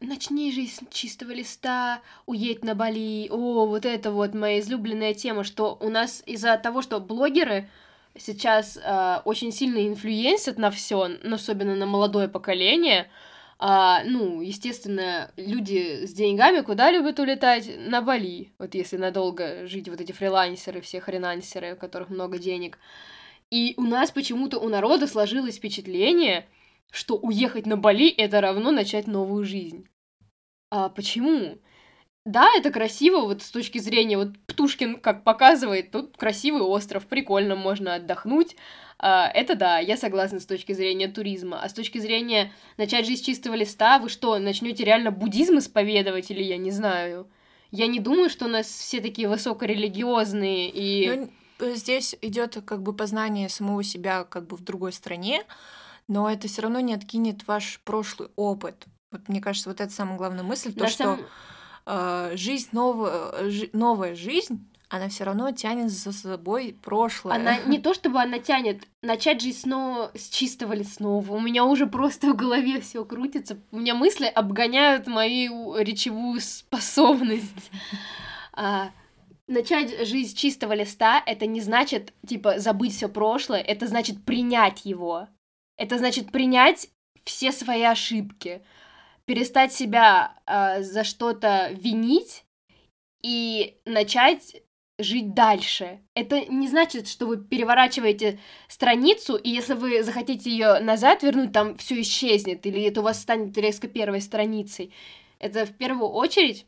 Начни 0.00 0.50
жизнь 0.52 0.86
с 0.90 0.94
чистого 0.94 1.32
листа, 1.32 2.00
уедь 2.24 2.64
на 2.64 2.74
Бали. 2.74 3.28
О, 3.30 3.66
вот 3.66 3.84
это 3.84 4.10
вот 4.10 4.34
моя 4.34 4.60
излюбленная 4.60 5.12
тема, 5.14 5.44
что 5.44 5.76
у 5.80 5.90
нас 5.90 6.22
из-за 6.26 6.56
того, 6.56 6.80
что 6.80 6.98
блогеры 7.00 7.68
сейчас 8.18 8.78
а, 8.82 9.20
очень 9.26 9.52
сильно 9.52 9.86
инфлюенсят 9.86 10.56
на 10.56 10.70
все, 10.70 11.10
особенно 11.30 11.74
на 11.74 11.86
молодое 11.86 12.28
поколение. 12.28 13.10
А, 13.58 14.04
ну, 14.04 14.42
естественно, 14.42 15.32
люди 15.36 16.04
с 16.04 16.12
деньгами 16.12 16.60
куда 16.60 16.90
любят 16.90 17.18
улетать? 17.18 17.70
На 17.78 18.02
Бали. 18.02 18.52
Вот 18.58 18.74
если 18.74 18.96
надолго 18.96 19.66
жить, 19.66 19.88
вот 19.88 20.00
эти 20.00 20.12
фрилансеры, 20.12 20.80
все 20.82 21.00
хренансеры, 21.00 21.74
у 21.74 21.76
которых 21.76 22.10
много 22.10 22.38
денег. 22.38 22.78
И 23.50 23.74
у 23.78 23.82
нас 23.82 24.10
почему-то 24.10 24.58
у 24.58 24.68
народа 24.68 25.06
сложилось 25.06 25.56
впечатление, 25.56 26.46
что 26.90 27.16
уехать 27.16 27.64
на 27.66 27.76
Бали 27.76 28.10
это 28.10 28.40
равно 28.40 28.72
начать 28.72 29.06
новую 29.06 29.44
жизнь. 29.44 29.88
А 30.70 30.88
почему? 30.90 31.58
Да, 32.26 32.48
это 32.56 32.72
красиво, 32.72 33.20
вот 33.20 33.42
с 33.42 33.50
точки 33.50 33.78
зрения, 33.78 34.18
вот 34.18 34.36
Птушкин 34.48 34.98
как 34.98 35.22
показывает, 35.22 35.92
тут 35.92 36.16
красивый 36.16 36.62
остров, 36.62 37.06
прикольно, 37.06 37.54
можно 37.54 37.94
отдохнуть. 37.94 38.56
А, 38.98 39.28
это 39.28 39.54
да, 39.54 39.78
я 39.78 39.96
согласна 39.96 40.40
с 40.40 40.46
точки 40.46 40.72
зрения 40.72 41.06
туризма. 41.06 41.62
А 41.62 41.68
с 41.68 41.72
точки 41.72 41.98
зрения 41.98 42.52
начать 42.78 43.06
жизнь 43.06 43.22
с 43.22 43.24
чистого 43.24 43.54
листа, 43.54 44.00
вы 44.00 44.08
что, 44.08 44.36
начнете 44.38 44.84
реально 44.84 45.12
буддизм 45.12 45.58
исповедовать 45.58 46.32
или 46.32 46.42
я 46.42 46.56
не 46.56 46.72
знаю? 46.72 47.30
Я 47.70 47.86
не 47.86 48.00
думаю, 48.00 48.28
что 48.28 48.46
у 48.46 48.48
нас 48.48 48.66
все 48.66 49.00
такие 49.00 49.28
высокорелигиозные 49.28 50.68
и... 50.68 51.08
Ну, 51.08 51.30
э, 51.60 51.74
здесь 51.74 52.16
идет 52.22 52.58
как 52.64 52.82
бы 52.82 52.92
познание 52.92 53.48
самого 53.48 53.84
себя 53.84 54.24
как 54.24 54.48
бы 54.48 54.56
в 54.56 54.64
другой 54.64 54.92
стране, 54.92 55.44
но 56.08 56.28
это 56.28 56.48
все 56.48 56.62
равно 56.62 56.80
не 56.80 56.92
откинет 56.92 57.46
ваш 57.46 57.80
прошлый 57.84 58.30
опыт. 58.34 58.86
Вот 59.12 59.28
мне 59.28 59.40
кажется, 59.40 59.68
вот 59.68 59.80
это 59.80 59.92
самая 59.92 60.18
главная 60.18 60.42
мысль, 60.42 60.72
то, 60.72 60.80
На 60.80 60.88
что 60.88 61.04
самом 61.04 61.26
э, 61.86 62.32
жизнь 62.34 62.68
новая, 62.72 63.30
э, 63.32 63.68
новая 63.72 64.14
жизнь, 64.14 64.66
она 64.88 65.08
все 65.08 65.24
равно 65.24 65.50
тянет 65.50 65.90
за 65.90 66.12
собой 66.12 66.76
прошлое. 66.80 67.34
Она 67.34 67.58
не 67.58 67.78
то 67.78 67.92
чтобы 67.92 68.20
она 68.20 68.38
тянет, 68.38 68.84
начать 69.02 69.40
жизнь 69.40 69.60
снова 69.60 70.12
с 70.14 70.28
чистого 70.28 70.74
лесного. 70.74 71.32
У 71.32 71.40
меня 71.40 71.64
уже 71.64 71.86
просто 71.86 72.32
в 72.32 72.36
голове 72.36 72.80
все 72.80 73.04
крутится. 73.04 73.58
У 73.72 73.78
меня 73.78 73.94
мысли 73.94 74.26
обгоняют 74.26 75.08
мою 75.08 75.76
речевую 75.78 76.40
способность. 76.40 77.70
А, 78.52 78.90
начать 79.48 80.06
жизнь 80.06 80.30
с 80.30 80.34
чистого 80.34 80.72
листа 80.72 81.22
это 81.26 81.46
не 81.46 81.60
значит 81.60 82.14
типа 82.26 82.58
забыть 82.58 82.94
все 82.94 83.08
прошлое, 83.08 83.60
это 83.60 83.88
значит 83.88 84.24
принять 84.24 84.84
его. 84.84 85.28
Это 85.76 85.98
значит 85.98 86.30
принять 86.30 86.88
все 87.24 87.50
свои 87.50 87.82
ошибки 87.82 88.62
перестать 89.26 89.72
себя 89.72 90.36
э, 90.46 90.82
за 90.82 91.04
что-то 91.04 91.70
винить 91.72 92.44
и 93.22 93.78
начать 93.84 94.62
жить 94.98 95.34
дальше. 95.34 96.00
Это 96.14 96.46
не 96.46 96.68
значит, 96.68 97.06
что 97.08 97.26
вы 97.26 97.36
переворачиваете 97.36 98.38
страницу, 98.68 99.36
и 99.36 99.50
если 99.50 99.74
вы 99.74 100.02
захотите 100.02 100.50
ее 100.50 100.78
назад 100.80 101.22
вернуть, 101.22 101.52
там 101.52 101.76
все 101.76 102.00
исчезнет, 102.00 102.64
или 102.64 102.82
это 102.82 103.00
у 103.00 103.04
вас 103.04 103.20
станет 103.20 103.56
резко 103.58 103.88
первой 103.88 104.20
страницей. 104.20 104.94
Это 105.38 105.66
в 105.66 105.76
первую 105.76 106.08
очередь 106.08 106.66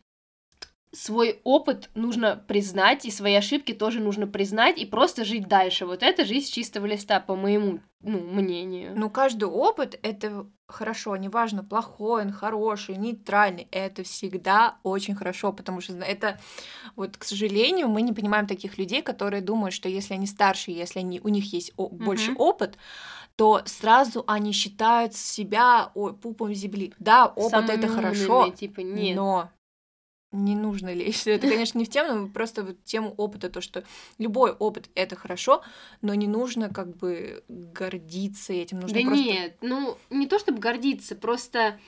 свой 0.93 1.41
опыт 1.45 1.91
нужно 1.95 2.43
признать, 2.49 3.05
и 3.05 3.11
свои 3.11 3.35
ошибки 3.35 3.73
тоже 3.73 4.01
нужно 4.01 4.27
признать, 4.27 4.79
и 4.79 4.87
просто 4.87 5.25
жить 5.25 5.49
дальше. 5.49 5.87
Вот 5.87 6.03
это 6.03 6.25
жизнь 6.25 6.47
с 6.47 6.51
чистого 6.51 6.87
листа, 6.87 7.21
по 7.21 7.37
моему 7.37 7.81
ну, 8.01 8.19
мнению. 8.19 8.93
Ну, 8.97 9.11
каждый 9.11 9.45
опыт— 9.45 9.99
это 10.03 10.47
хорошо, 10.67 11.17
неважно, 11.17 11.65
плохой 11.65 12.23
он, 12.23 12.33
хороший, 12.33 12.97
нейтральный, 12.97 13.69
это 13.71 14.03
всегда 14.03 14.77
очень 14.83 15.15
хорошо, 15.15 15.53
потому 15.53 15.81
что 15.81 15.95
это, 15.95 16.39
вот, 16.95 17.17
к 17.17 17.25
сожалению, 17.25 17.89
мы 17.89 18.03
не 18.03 18.13
понимаем 18.13 18.47
таких 18.47 18.79
людей, 18.79 19.03
которые 19.03 19.41
думают, 19.41 19.75
что 19.75 19.89
если 19.89 20.15
они 20.15 20.27
старше, 20.27 20.71
если 20.71 21.01
они, 21.01 21.21
у 21.23 21.29
них 21.29 21.53
есть 21.53 21.73
о- 21.77 21.89
больше 21.89 22.33
mm-hmm. 22.33 22.39
опыт, 22.39 22.79
то 23.37 23.63
сразу 23.67 24.25
они 24.27 24.53
считают 24.53 25.15
себя 25.15 25.91
ой, 25.95 26.13
пупом 26.13 26.53
земли. 26.55 26.93
Да, 26.99 27.27
опыт 27.27 27.51
Самыми 27.51 27.71
это 27.71 27.89
хорошо, 27.89 28.51
типа, 28.51 28.81
нет. 28.81 29.17
но 29.17 29.51
не 30.33 30.55
нужно 30.55 30.93
лезть. 30.93 31.27
Это, 31.27 31.49
конечно, 31.49 31.79
не 31.79 31.85
в 31.85 31.91
тему, 31.91 32.15
но 32.15 32.29
просто 32.29 32.63
в 32.63 32.75
тему 32.85 33.15
опыта, 33.17 33.49
то, 33.49 33.61
что 33.61 33.85
любой 34.19 34.53
опыт— 34.53 34.91
это 34.95 35.17
хорошо, 35.17 35.63
но 36.03 36.15
не 36.15 36.27
нужно 36.27 36.69
как 36.69 36.97
бы 36.97 37.43
гордиться 37.49 38.53
этим. 38.53 38.81
Нужно 38.81 38.99
да 38.99 39.07
просто... 39.07 39.25
нет, 39.25 39.57
ну, 39.61 39.97
не 40.11 40.27
то 40.27 40.39
чтобы 40.39 40.59
гордиться, 40.59 41.17
просто 41.17 41.79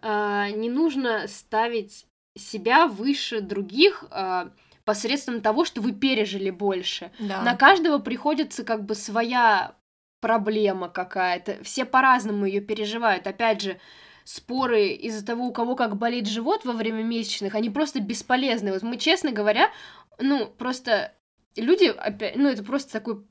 э, 0.00 0.46
не 0.54 0.70
нужно 0.70 1.26
ставить 1.28 2.06
себя 2.36 2.86
выше 2.86 3.40
других 3.40 4.04
э, 4.10 4.50
посредством 4.84 5.40
того, 5.40 5.64
что 5.64 5.80
вы 5.80 5.92
пережили 5.92 6.50
больше. 6.50 7.10
Да. 7.18 7.42
На 7.42 7.56
каждого 7.56 7.98
приходится 7.98 8.62
как 8.62 8.84
бы 8.84 8.94
своя 8.94 9.74
проблема 10.20 10.88
какая-то. 10.88 11.62
Все 11.62 11.84
по-разному 11.84 12.46
ее 12.46 12.60
переживают. 12.60 13.26
Опять 13.26 13.62
же, 13.62 13.80
споры 14.26 14.88
из-за 14.88 15.24
того, 15.24 15.46
у 15.46 15.52
кого 15.52 15.76
как 15.76 15.96
болит 15.96 16.26
живот 16.26 16.64
во 16.64 16.72
время 16.72 17.02
месячных, 17.02 17.54
они 17.54 17.70
просто 17.70 18.00
бесполезны. 18.00 18.72
Вот 18.72 18.82
мы, 18.82 18.98
честно 18.98 19.30
говоря, 19.30 19.70
ну, 20.18 20.46
просто 20.46 21.14
люди, 21.54 21.84
опять, 21.86 22.36
ну, 22.36 22.48
это 22.48 22.64
просто 22.64 22.92
такой 22.92 23.24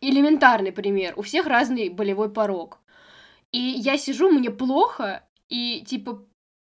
элементарный 0.00 0.70
пример. 0.70 1.14
У 1.16 1.22
всех 1.22 1.46
разный 1.46 1.88
болевой 1.88 2.32
порог. 2.32 2.78
И 3.50 3.58
я 3.58 3.98
сижу, 3.98 4.30
мне 4.30 4.50
плохо, 4.50 5.28
и, 5.48 5.84
типа, 5.84 6.24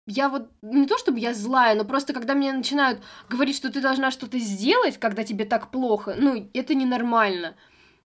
я 0.06 0.28
вот 0.28 0.50
не 0.62 0.86
то 0.86 0.96
чтобы 0.96 1.18
я 1.18 1.34
злая, 1.34 1.74
но 1.74 1.84
просто 1.84 2.12
когда 2.12 2.34
мне 2.34 2.52
начинают 2.52 3.02
говорить, 3.28 3.56
что 3.56 3.72
ты 3.72 3.80
должна 3.80 4.12
что-то 4.12 4.38
сделать, 4.38 4.98
когда 4.98 5.24
тебе 5.24 5.44
так 5.44 5.72
плохо, 5.72 6.14
ну, 6.16 6.48
это 6.54 6.74
ненормально 6.74 7.56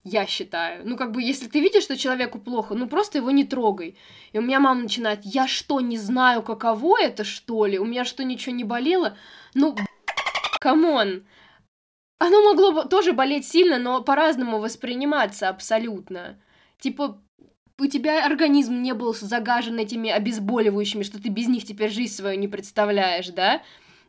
я 0.08 0.26
считаю. 0.26 0.86
Ну, 0.88 0.96
как 0.96 1.12
бы, 1.12 1.22
если 1.22 1.48
ты 1.48 1.60
видишь, 1.60 1.84
что 1.84 1.96
человеку 1.96 2.38
плохо, 2.38 2.74
ну, 2.74 2.88
просто 2.88 3.18
его 3.18 3.30
не 3.30 3.44
трогай. 3.44 3.96
И 4.32 4.38
у 4.38 4.42
меня 4.42 4.60
мама 4.60 4.82
начинает, 4.82 5.20
я 5.24 5.46
что, 5.46 5.80
не 5.80 5.98
знаю, 5.98 6.42
каково 6.42 7.00
это, 7.00 7.24
что 7.24 7.66
ли? 7.66 7.78
У 7.78 7.84
меня 7.84 8.04
что, 8.04 8.24
ничего 8.24 8.54
не 8.54 8.64
болело? 8.64 9.16
Ну, 9.54 9.76
come 10.60 10.97
on. 10.97 11.24
Оно 12.18 12.42
могло 12.42 12.84
тоже 12.84 13.12
болеть 13.12 13.46
сильно, 13.46 13.78
но 13.78 14.02
по-разному 14.02 14.58
восприниматься 14.58 15.48
абсолютно. 15.48 16.40
Типа, 16.80 17.20
у 17.78 17.86
тебя 17.86 18.26
организм 18.26 18.82
не 18.82 18.92
был 18.92 19.14
загажен 19.14 19.78
этими 19.78 20.10
обезболивающими, 20.10 21.04
что 21.04 21.22
ты 21.22 21.28
без 21.28 21.46
них 21.46 21.64
теперь 21.64 21.90
жизнь 21.90 22.12
свою 22.12 22.38
не 22.38 22.48
представляешь, 22.48 23.28
да? 23.28 23.62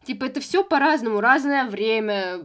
Типа, 0.10 0.26
это 0.26 0.42
все 0.42 0.64
по-разному, 0.64 1.22
разное 1.22 1.66
время, 1.66 2.40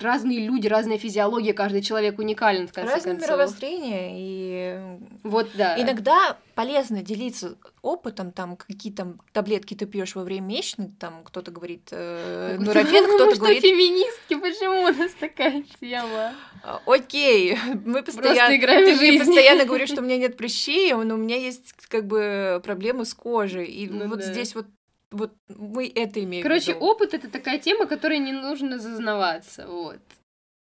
разные 0.00 0.46
люди, 0.46 0.66
разная 0.66 0.96
физиология, 0.96 1.52
каждый 1.52 1.82
человек 1.82 2.18
уникален, 2.18 2.66
в 2.66 2.72
конце 2.72 2.94
Разное 2.94 3.12
концов. 3.12 3.28
мировоззрение, 3.28 4.12
и... 4.14 4.98
Вот, 5.22 5.50
да. 5.52 5.78
Иногда 5.78 6.38
полезно 6.54 7.02
делиться 7.02 7.58
опытом, 7.82 8.32
там, 8.32 8.56
какие 8.56 8.94
там 8.94 9.20
таблетки 9.34 9.74
ты 9.74 9.84
пьешь 9.84 10.14
во 10.14 10.24
время 10.24 10.46
месячных, 10.46 10.98
там, 10.98 11.22
кто-то 11.22 11.50
говорит 11.50 11.88
э, 11.90 12.56
нурофен, 12.58 13.04
кто-то 13.04 13.38
говорит... 13.38 13.60
феминистки, 13.60 14.34
почему 14.36 14.84
у 14.84 14.98
нас 14.98 15.12
такая 15.20 15.64
тема? 15.80 16.32
А, 16.62 16.80
окей, 16.86 17.58
мы 17.84 18.02
постоянно... 18.02 18.56
играем 18.56 18.98
ты 18.98 19.18
постоянно 19.18 19.66
говоришь, 19.66 19.88
что 19.92 20.00
у 20.00 20.04
меня 20.04 20.16
нет 20.16 20.38
прыщей, 20.38 20.94
но 20.94 21.16
у 21.16 21.18
меня 21.18 21.36
есть, 21.36 21.74
как 21.88 22.06
бы, 22.06 22.62
проблемы 22.64 23.04
с 23.04 23.12
кожей, 23.12 23.66
и 23.66 23.86
ну, 23.86 24.08
вот 24.08 24.24
здесь 24.24 24.54
вот 24.54 24.64
вот 25.12 25.32
мы 25.48 25.90
это 25.94 26.22
имеем 26.22 26.42
Короче, 26.42 26.72
в 26.72 26.76
виду. 26.76 26.86
опыт 26.86 27.14
это 27.14 27.30
такая 27.30 27.58
тема, 27.58 27.86
которой 27.86 28.18
не 28.18 28.32
нужно 28.32 28.78
зазнаваться, 28.78 29.66
вот. 29.68 30.00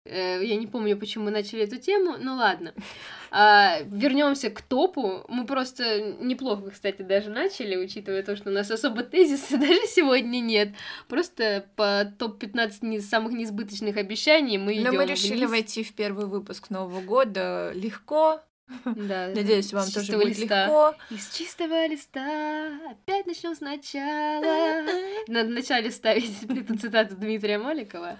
Э, 0.06 0.40
я 0.44 0.56
не 0.56 0.68
помню, 0.68 0.98
почему 0.98 1.26
мы 1.26 1.32
начали 1.32 1.64
эту 1.64 1.78
тему, 1.78 2.16
ну 2.20 2.36
ладно. 2.36 2.74
А, 3.32 3.80
вернемся 3.82 4.50
к 4.50 4.62
топу. 4.62 5.26
Мы 5.28 5.46
просто 5.46 6.16
неплохо, 6.22 6.70
кстати, 6.70 7.02
даже 7.02 7.30
начали, 7.30 7.76
учитывая 7.76 8.24
то, 8.24 8.36
что 8.36 8.50
у 8.50 8.54
нас 8.54 8.70
особо 8.70 9.04
тезиса 9.04 9.58
даже 9.58 9.82
сегодня 9.88 10.40
нет. 10.40 10.70
Просто 11.08 11.66
по 11.76 12.06
топ-15 12.18 13.02
самых 13.02 13.34
несбыточных 13.34 13.98
обещаний 13.98 14.58
мы 14.58 14.76
идем. 14.76 14.84
Но 14.84 14.92
мы 14.94 15.06
решили 15.06 15.40
вниз. 15.40 15.50
войти 15.50 15.84
в 15.84 15.94
первый 15.94 16.28
выпуск 16.28 16.70
Нового 16.70 17.02
года 17.02 17.72
легко, 17.74 18.42
да, 18.86 19.32
Надеюсь, 19.36 19.72
вам 19.74 19.90
тоже 19.90 20.14
будет 20.14 20.38
листа. 20.40 20.66
легко. 20.66 20.96
Из 21.12 21.30
чистого 21.30 21.86
листа 21.88 22.70
опять 22.90 23.28
начнем 23.28 23.56
сначала. 23.56 24.84
Надо 25.28 25.50
вначале 25.50 25.92
ставить 25.92 26.44
эту 26.50 26.78
цитату 26.78 27.16
Дмитрия 27.16 27.58
Маликова. 27.58 28.18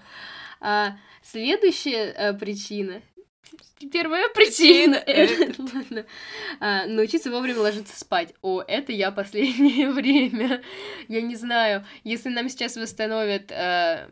А, 0.60 0.96
следующая 1.22 2.12
а, 2.12 2.32
причина. 2.34 3.02
Первая 3.92 4.28
причина. 4.30 5.02
Ладно. 5.74 6.06
А, 6.60 6.86
научиться 6.86 7.30
вовремя 7.30 7.60
ложиться 7.60 7.98
спать. 7.98 8.32
О, 8.40 8.62
это 8.62 8.92
я 8.92 9.10
последнее 9.10 9.90
время. 9.90 10.62
Я 11.08 11.20
не 11.22 11.34
знаю, 11.34 11.84
если 12.04 12.28
нам 12.28 12.48
сейчас 12.48 12.76
восстановят 12.76 13.50
а, 13.50 14.08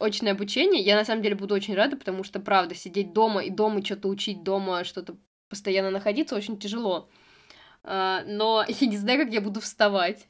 очное 0.00 0.32
обучение, 0.32 0.82
я 0.82 0.96
на 0.96 1.04
самом 1.04 1.22
деле 1.22 1.34
буду 1.34 1.54
очень 1.54 1.74
рада, 1.74 1.96
потому 1.96 2.24
что, 2.24 2.40
правда, 2.40 2.74
сидеть 2.74 3.12
дома 3.12 3.42
и 3.42 3.50
дома 3.50 3.84
что-то 3.84 4.08
учить, 4.08 4.42
дома 4.42 4.84
что-то 4.84 5.16
постоянно 5.48 5.90
находиться 5.90 6.36
очень 6.36 6.58
тяжело. 6.58 7.08
А, 7.82 8.22
но 8.26 8.64
я 8.68 8.86
не 8.86 8.96
знаю, 8.96 9.24
как 9.24 9.32
я 9.32 9.40
буду 9.40 9.60
вставать. 9.60 10.28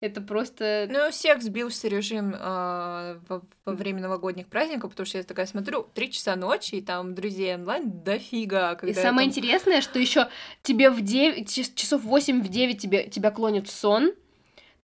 Это 0.00 0.20
просто... 0.20 0.86
Ну, 0.88 1.08
у 1.08 1.10
всех 1.10 1.42
сбился 1.42 1.88
режим 1.88 2.32
э, 2.32 3.18
во, 3.28 3.42
во 3.64 3.72
время 3.72 4.00
новогодних 4.00 4.46
праздников, 4.46 4.90
потому 4.90 5.06
что 5.06 5.18
я 5.18 5.24
такая 5.24 5.46
смотрю, 5.46 5.88
три 5.92 6.12
часа 6.12 6.36
ночи, 6.36 6.76
и 6.76 6.82
там 6.82 7.16
друзей 7.16 7.56
онлайн 7.56 8.04
дофига. 8.04 8.76
Когда 8.76 8.92
и 8.92 8.94
самое 8.94 9.28
там... 9.28 9.36
интересное, 9.36 9.80
что 9.80 9.98
еще 9.98 10.28
тебе 10.62 10.90
в 10.90 11.00
9, 11.00 11.74
часов 11.74 12.04
8 12.04 12.42
в 12.44 12.48
9 12.48 12.80
тебе, 12.80 13.08
тебя 13.08 13.32
клонит 13.32 13.66
в 13.66 13.72
сон, 13.72 14.12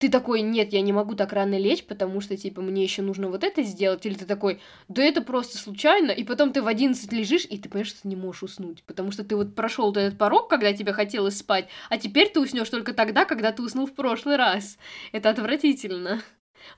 ты 0.04 0.10
такой, 0.10 0.42
нет, 0.42 0.74
я 0.74 0.82
не 0.82 0.92
могу 0.92 1.14
так 1.14 1.32
рано 1.32 1.56
лечь, 1.58 1.82
потому 1.82 2.20
что, 2.20 2.36
типа, 2.36 2.60
мне 2.60 2.82
еще 2.82 3.00
нужно 3.00 3.28
вот 3.28 3.42
это 3.42 3.62
сделать, 3.62 4.04
или 4.04 4.12
ты 4.12 4.26
такой, 4.26 4.60
да 4.88 5.02
это 5.02 5.22
просто 5.22 5.56
случайно, 5.56 6.10
и 6.10 6.24
потом 6.24 6.52
ты 6.52 6.60
в 6.60 6.66
11 6.66 7.10
лежишь, 7.10 7.46
и 7.48 7.56
ты 7.56 7.70
понимаешь, 7.70 7.88
что 7.88 8.02
ты 8.02 8.08
не 8.08 8.16
можешь 8.16 8.42
уснуть, 8.42 8.82
потому 8.84 9.12
что 9.12 9.24
ты 9.24 9.34
вот 9.34 9.54
прошел 9.54 9.92
этот 9.92 10.18
порог, 10.18 10.50
когда 10.50 10.74
тебе 10.74 10.92
хотелось 10.92 11.38
спать, 11.38 11.68
а 11.88 11.96
теперь 11.96 12.28
ты 12.28 12.38
уснешь 12.38 12.68
только 12.68 12.92
тогда, 12.92 13.24
когда 13.24 13.50
ты 13.50 13.62
уснул 13.62 13.86
в 13.86 13.94
прошлый 13.94 14.36
раз. 14.36 14.76
Это 15.12 15.30
отвратительно. 15.30 16.22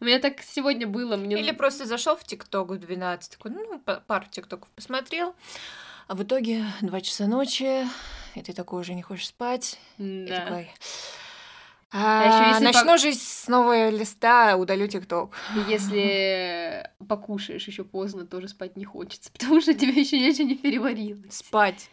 У 0.00 0.04
меня 0.04 0.20
так 0.20 0.40
сегодня 0.40 0.86
было. 0.86 1.16
Мне... 1.16 1.36
Или 1.36 1.50
просто 1.50 1.84
зашел 1.84 2.14
в 2.14 2.22
ТикТок 2.22 2.70
в 2.70 2.78
12, 2.78 3.32
такой, 3.32 3.50
ну, 3.50 3.80
пару 4.06 4.26
ТикТоков 4.30 4.70
посмотрел, 4.70 5.34
а 6.06 6.14
в 6.14 6.22
итоге 6.22 6.64
2 6.80 7.00
часа 7.00 7.26
ночи, 7.26 7.88
и 8.36 8.42
ты 8.42 8.52
такой 8.52 8.82
уже 8.82 8.94
не 8.94 9.02
хочешь 9.02 9.26
спать. 9.26 9.80
Да. 9.98 10.04
И 10.04 10.28
такой... 10.28 10.70
А, 11.92 12.22
а 12.22 12.26
еще 12.26 12.50
если 12.50 12.64
начну 12.64 12.92
по... 12.92 12.98
жизнь 12.98 13.20
с 13.22 13.48
нового 13.48 13.90
листа, 13.90 14.56
удалю 14.56 14.86
ТикТок. 14.88 15.36
Если 15.68 16.90
покушаешь 17.08 17.66
еще 17.66 17.84
поздно, 17.84 18.26
тоже 18.26 18.48
спать 18.48 18.76
не 18.76 18.84
хочется, 18.84 19.30
потому 19.38 19.60
что 19.60 19.74
тебя 19.74 19.92
еще 19.92 20.18
ничего 20.18 20.48
не 20.48 20.56
переварилось. 20.56 21.34
Спать 21.34 21.90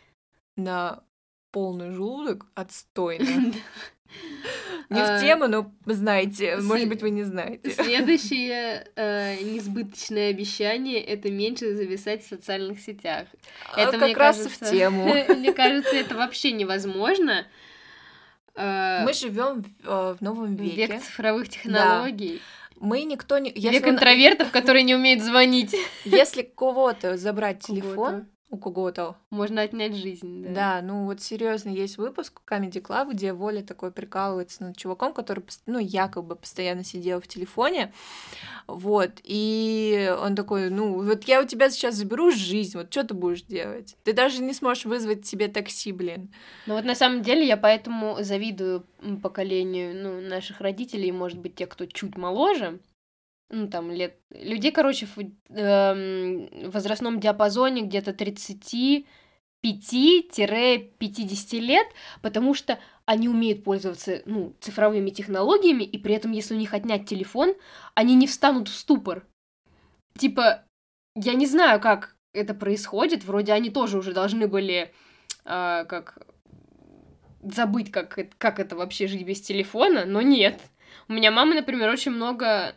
на 0.55 1.03
полный 1.51 1.91
желудок 1.91 2.47
отстойно. 2.55 3.53
Не 4.89 4.99
в 4.99 5.09
а, 5.09 5.19
тему, 5.19 5.47
но 5.47 5.71
знаете, 5.85 6.57
может 6.57 6.87
быть, 6.87 7.01
вы 7.01 7.09
не 7.09 7.23
знаете. 7.23 7.71
Следующее 7.71 8.87
э, 8.95 9.41
несбыточное 9.41 10.29
обещание— 10.29 11.03
это 11.03 11.31
меньше 11.31 11.73
зависать 11.73 12.23
в 12.23 12.29
социальных 12.29 12.79
сетях. 12.79 13.27
А, 13.73 13.81
это, 13.81 13.97
как 13.97 14.15
раз 14.15 14.37
в 14.37 14.69
тему. 14.69 15.05
Мне 15.35 15.51
кажется, 15.51 15.95
это 15.95 16.15
вообще 16.15 16.51
невозможно. 16.51 17.47
Э, 18.55 19.03
Мы 19.03 19.13
живем 19.13 19.63
в, 19.83 20.15
в 20.15 20.21
новом 20.21 20.55
веке. 20.55 20.87
Век 20.87 21.01
цифровых 21.01 21.49
технологий. 21.49 22.41
Мы 22.79 23.03
никто 23.03 23.37
не... 23.37 23.51
Век 23.51 23.87
интровертов, 23.87 24.51
которые 24.51 24.83
не 24.83 24.95
умеют 24.95 25.23
звонить. 25.23 25.75
Если 26.03 26.41
кого-то 26.41 27.17
забрать 27.17 27.59
телефон, 27.61 28.27
у 28.53 28.57
кого-то. 28.57 29.17
Можно 29.31 29.63
отнять 29.63 29.95
жизнь, 29.95 30.43
да. 30.43 30.53
Да, 30.53 30.81
ну 30.83 31.05
вот 31.05 31.21
серьезно, 31.21 31.69
есть 31.69 31.97
выпуск 31.97 32.41
Comedy 32.47 32.81
Club, 32.81 33.13
где 33.13 33.33
Воля 33.33 33.63
такой 33.63 33.91
прикалывается 33.91 34.63
над 34.63 34.77
чуваком, 34.77 35.11
который, 35.11 35.43
ну, 35.65 35.79
якобы 35.79 36.35
постоянно 36.35 36.83
сидел 36.83 37.19
в 37.19 37.27
телефоне, 37.27 37.91
вот, 38.67 39.09
и 39.23 40.15
он 40.21 40.35
такой, 40.35 40.69
ну, 40.69 41.03
вот 41.03 41.23
я 41.23 41.41
у 41.41 41.47
тебя 41.47 41.71
сейчас 41.71 41.95
заберу 41.95 42.29
жизнь, 42.29 42.77
вот 42.77 42.91
что 42.91 43.03
ты 43.03 43.15
будешь 43.15 43.41
делать? 43.41 43.97
Ты 44.03 44.13
даже 44.13 44.43
не 44.43 44.53
сможешь 44.53 44.85
вызвать 44.85 45.25
себе 45.25 45.47
такси, 45.47 45.91
блин. 45.91 46.31
Ну 46.67 46.75
вот 46.75 46.85
на 46.85 46.93
самом 46.93 47.23
деле 47.23 47.47
я 47.47 47.57
поэтому 47.57 48.17
завидую 48.21 48.85
поколению, 49.23 49.95
ну, 49.95 50.21
наших 50.21 50.61
родителей, 50.61 51.11
может 51.11 51.39
быть, 51.39 51.55
те, 51.55 51.65
кто 51.65 51.87
чуть 51.87 52.17
моложе, 52.17 52.79
ну, 53.53 53.67
там, 53.67 53.91
лет... 53.91 54.17
Людей, 54.31 54.71
короче, 54.71 55.05
в 55.05 55.19
э, 55.49 56.67
возрастном 56.69 57.19
диапазоне 57.19 57.83
где-то 57.83 58.11
35-50 58.11 59.05
лет, 61.59 61.87
потому 62.21 62.55
что 62.55 62.79
они 63.05 63.29
умеют 63.29 63.63
пользоваться, 63.63 64.23
ну, 64.25 64.55
цифровыми 64.59 65.11
технологиями, 65.11 65.83
и 65.83 65.99
при 65.99 66.15
этом, 66.15 66.31
если 66.31 66.55
у 66.55 66.57
них 66.57 66.73
отнять 66.73 67.05
телефон, 67.07 67.53
они 67.93 68.15
не 68.15 68.25
встанут 68.25 68.69
в 68.69 68.75
ступор. 68.75 69.25
Типа, 70.17 70.63
я 71.15 71.35
не 71.35 71.45
знаю, 71.45 71.79
как 71.79 72.15
это 72.33 72.55
происходит, 72.55 73.23
вроде 73.23 73.53
они 73.53 73.69
тоже 73.69 73.99
уже 73.99 74.13
должны 74.13 74.47
были, 74.47 74.91
э, 75.45 75.85
как 75.85 76.17
забыть, 77.43 77.91
как, 77.91 78.17
как 78.39 78.59
это 78.59 78.75
вообще 78.75 79.05
жить 79.05 79.25
без 79.25 79.41
телефона, 79.41 80.05
но 80.05 80.21
нет. 80.21 80.59
У 81.07 81.13
меня 81.13 81.31
мама, 81.31 81.53
например, 81.53 81.89
очень 81.89 82.11
много 82.11 82.75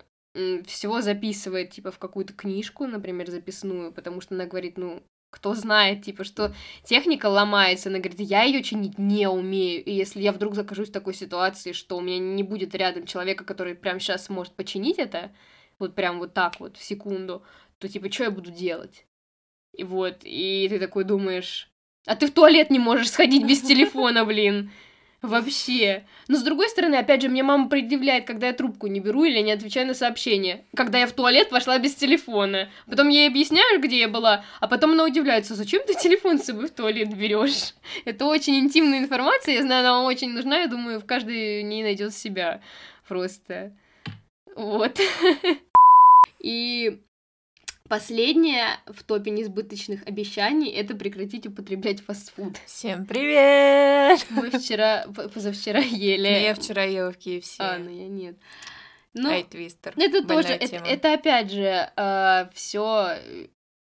всего 0.67 1.01
записывает, 1.01 1.71
типа, 1.71 1.91
в 1.91 1.99
какую-то 1.99 2.33
книжку, 2.33 2.87
например, 2.87 3.31
записную, 3.31 3.93
потому 3.93 4.21
что 4.21 4.35
она 4.35 4.47
говорит, 4.47 4.79
ну, 4.79 5.03
кто 5.31 5.55
знает, 5.55 6.05
типа, 6.05 6.25
что 6.25 6.55
техника 6.85 7.27
ломается, 7.27 7.89
она 7.89 7.99
говорит, 7.99 8.21
я 8.21 8.43
ее 8.45 8.63
чинить 8.63 8.99
не 8.99 9.29
умею, 9.29 9.85
и 9.85 9.93
если 9.93 10.21
я 10.21 10.33
вдруг 10.33 10.55
закажусь 10.55 10.89
в 10.89 10.93
такой 10.93 11.15
ситуации, 11.15 11.73
что 11.73 11.97
у 11.97 12.01
меня 12.01 12.19
не 12.19 12.43
будет 12.43 12.75
рядом 12.75 13.07
человека, 13.07 13.45
который 13.45 13.75
прямо 13.75 14.01
сейчас 14.01 14.27
сможет 14.27 14.55
починить 14.55 14.99
это, 14.99 15.33
вот 15.79 15.95
прям 15.95 16.19
вот 16.19 16.33
так 16.33 16.59
вот, 16.61 16.77
в 16.77 16.83
секунду, 16.83 17.43
то, 17.79 17.89
типа, 17.89 18.11
что 18.11 18.25
я 18.25 18.31
буду 18.31 18.51
делать? 18.51 19.07
И 19.75 19.85
вот, 19.85 20.19
и 20.23 20.67
ты 20.71 20.79
такой 20.79 21.05
думаешь, 21.05 21.71
а 22.07 22.17
ты 22.17 22.29
в 22.29 22.33
туалет 22.33 22.71
не 22.71 22.79
можешь 22.79 23.11
сходить 23.11 23.47
без 23.47 23.61
телефона, 23.63 24.25
блин. 24.25 24.71
Вообще. 25.27 26.05
Но 26.29 26.37
с 26.37 26.43
другой 26.43 26.69
стороны, 26.69 26.95
опять 26.95 27.21
же, 27.21 27.29
мне 27.29 27.43
мама 27.43 27.69
предъявляет, 27.69 28.27
когда 28.27 28.47
я 28.47 28.53
трубку 28.53 28.87
не 28.87 29.01
беру 29.01 29.25
или 29.25 29.41
не 29.41 29.51
отвечаю 29.51 29.89
на 29.89 29.95
сообщения. 29.95 30.65
Когда 30.77 30.99
я 30.99 31.09
в 31.09 31.13
туалет 31.13 31.51
пошла 31.51 31.79
без 31.79 31.97
телефона. 31.97 32.69
Потом 32.89 33.09
я 33.09 33.23
ей 33.23 33.29
объясняю, 33.29 33.81
где 33.81 33.99
я 33.99 34.09
была, 34.09 34.45
а 34.61 34.69
потом 34.69 34.93
она 34.93 35.05
удивляется, 35.05 35.57
зачем 35.57 35.83
ты 35.85 35.95
телефон 35.95 36.39
с 36.39 36.45
собой 36.45 36.69
в 36.69 36.71
туалет 36.71 37.13
берешь? 37.13 37.75
Это 38.05 38.25
очень 38.27 38.57
интимная 38.61 39.01
информация, 39.01 39.57
я 39.57 39.63
знаю, 39.63 39.81
она 39.81 39.95
вам 39.95 40.05
очень 40.07 40.33
нужна, 40.33 40.61
я 40.61 40.69
думаю, 40.69 41.01
в 41.01 41.07
каждой 41.07 41.65
ней 41.65 41.83
найдет 41.83 42.15
себя 42.15 42.61
просто. 43.09 43.73
Вот. 44.55 45.01
И 46.39 47.01
Последнее 47.89 48.79
в 48.87 49.05
топе 49.05 49.31
несбыточных 49.31 50.07
обещаний 50.07 50.71
это 50.71 50.95
прекратить 50.95 51.47
употреблять 51.47 52.01
фастфуд. 52.01 52.57
Всем 52.67 53.07
привет! 53.07 54.27
Мы 54.31 54.51
вчера, 54.51 55.07
позавчера 55.33 55.81
ели. 55.81 56.27
Я 56.27 56.55
вчера 56.55 56.83
ела 56.83 57.13
в 57.13 57.19
KFC. 57.19 57.57
А, 57.59 57.79
ну 57.79 57.91
я 57.91 58.09
нет. 58.09 58.37
Ну, 59.15 59.31
Ай, 59.31 59.45
твистер. 59.45 59.95
Это 59.97 60.27
тоже, 60.27 60.49
это, 60.49 60.77
это 60.77 61.15
опять 61.15 61.51
же 61.51 61.91
э, 61.97 62.49
все 62.55 63.19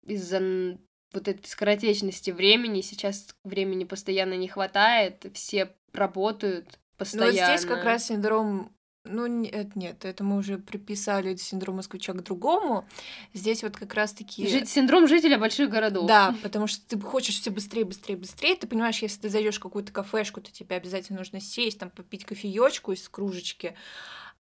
из-за 0.06 0.78
вот 1.12 1.28
этой 1.28 1.46
скоротечности 1.46 2.30
времени. 2.30 2.80
Сейчас 2.80 3.34
времени 3.44 3.84
постоянно 3.84 4.34
не 4.34 4.48
хватает, 4.48 5.26
все 5.34 5.74
работают 5.92 6.78
постоянно. 6.96 7.32
Ну, 7.32 7.56
здесь 7.56 7.66
как 7.66 7.84
раз 7.84 8.06
синдром 8.06 8.72
ну, 9.04 9.26
нет, 9.26 9.76
нет, 9.76 10.04
это 10.04 10.22
мы 10.22 10.36
уже 10.36 10.58
приписали 10.58 11.34
синдром 11.36 11.76
москвича 11.76 12.12
к 12.12 12.22
другому. 12.22 12.86
Здесь 13.32 13.62
вот 13.62 13.76
как 13.76 13.94
раз-таки... 13.94 14.46
Жить, 14.46 14.68
синдром 14.68 15.08
жителя 15.08 15.38
больших 15.38 15.70
городов. 15.70 16.06
Да, 16.06 16.34
потому 16.42 16.66
что 16.66 16.86
ты 16.86 17.00
хочешь 17.00 17.40
все 17.40 17.50
быстрее, 17.50 17.84
быстрее, 17.84 18.16
быстрее. 18.16 18.56
Ты 18.56 18.66
понимаешь, 18.66 19.00
если 19.00 19.22
ты 19.22 19.28
зайдешь 19.30 19.56
в 19.56 19.60
какую-то 19.60 19.90
кафешку, 19.90 20.42
то 20.42 20.52
тебе 20.52 20.76
обязательно 20.76 21.18
нужно 21.18 21.40
сесть, 21.40 21.78
там, 21.78 21.90
попить 21.90 22.26
кофеечку 22.26 22.92
из 22.92 23.08
кружечки. 23.08 23.74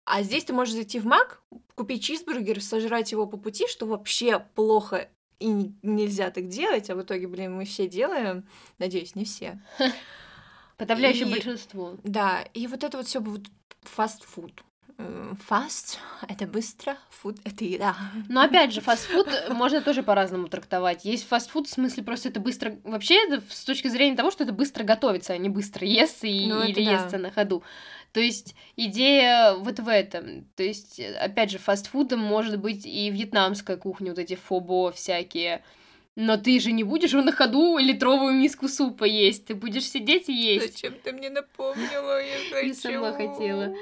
А 0.04 0.22
здесь 0.22 0.44
ты 0.44 0.52
можешь 0.52 0.74
зайти 0.74 1.00
в 1.00 1.06
Мак, 1.06 1.42
купить 1.74 2.04
чизбургер, 2.04 2.62
сожрать 2.62 3.10
его 3.10 3.26
по 3.26 3.36
пути, 3.36 3.66
что 3.66 3.86
вообще 3.86 4.38
плохо 4.54 5.08
и 5.40 5.72
нельзя 5.82 6.30
так 6.30 6.48
делать, 6.48 6.90
а 6.90 6.94
в 6.94 7.02
итоге, 7.02 7.26
блин, 7.26 7.54
мы 7.54 7.64
все 7.64 7.88
делаем. 7.88 8.46
Надеюсь, 8.78 9.14
не 9.16 9.24
все. 9.24 9.60
Подавляющее 10.76 11.28
и, 11.28 11.30
большинство. 11.30 11.96
Да, 12.02 12.42
и 12.54 12.66
вот 12.66 12.84
это 12.84 12.96
вот 12.96 13.06
все 13.06 13.20
вот 13.20 13.42
фастфуд. 13.82 14.62
Фаст— 15.46 15.98
это 16.28 16.46
быстро, 16.46 16.96
фуд— 17.10 17.38
это 17.44 17.64
еда. 17.64 17.96
Но 18.28 18.42
опять 18.42 18.72
же, 18.72 18.80
фастфуд 18.80 19.26
можно 19.50 19.80
тоже 19.80 20.04
по-разному 20.04 20.46
трактовать. 20.46 21.04
Есть 21.04 21.26
фастфуд, 21.26 21.66
в 21.66 21.70
смысле 21.70 22.04
просто 22.04 22.28
это 22.28 22.38
быстро... 22.38 22.78
Вообще, 22.84 23.16
это 23.26 23.42
с 23.50 23.64
точки 23.64 23.88
зрения 23.88 24.16
того, 24.16 24.30
что 24.30 24.44
это 24.44 24.52
быстро 24.52 24.84
готовится, 24.84 25.32
а 25.32 25.36
не 25.36 25.48
быстро 25.48 25.84
ест 25.84 26.22
и... 26.22 26.46
ну, 26.46 26.62
или 26.62 26.84
да. 26.84 26.92
естся 26.92 27.18
на 27.18 27.32
ходу. 27.32 27.64
То 28.12 28.20
есть 28.20 28.54
идея 28.76 29.54
вот 29.54 29.80
в 29.80 29.88
этом. 29.88 30.44
То 30.54 30.62
есть, 30.62 31.00
опять 31.00 31.50
же, 31.50 31.58
фастфудом 31.58 32.20
может 32.20 32.60
быть 32.60 32.86
и 32.86 33.10
вьетнамская 33.10 33.76
кухня, 33.76 34.10
вот 34.10 34.20
эти 34.20 34.36
фобо 34.36 34.92
всякие, 34.92 35.64
но 36.16 36.36
ты 36.36 36.60
же 36.60 36.70
не 36.72 36.84
будешь 36.84 37.12
на 37.12 37.32
ходу 37.32 37.78
литровую 37.78 38.34
миску 38.34 38.68
супа 38.68 39.04
есть, 39.04 39.46
ты 39.46 39.54
будешь 39.54 39.88
сидеть 39.88 40.28
и 40.28 40.32
есть. 40.32 40.74
Зачем 40.74 40.94
ты 41.02 41.12
мне 41.12 41.30
напомнила? 41.30 42.22
Я 42.22 42.38
хочу. 42.52 42.66
Я 42.66 42.74
сама 42.74 43.12
хотела. 43.12 43.74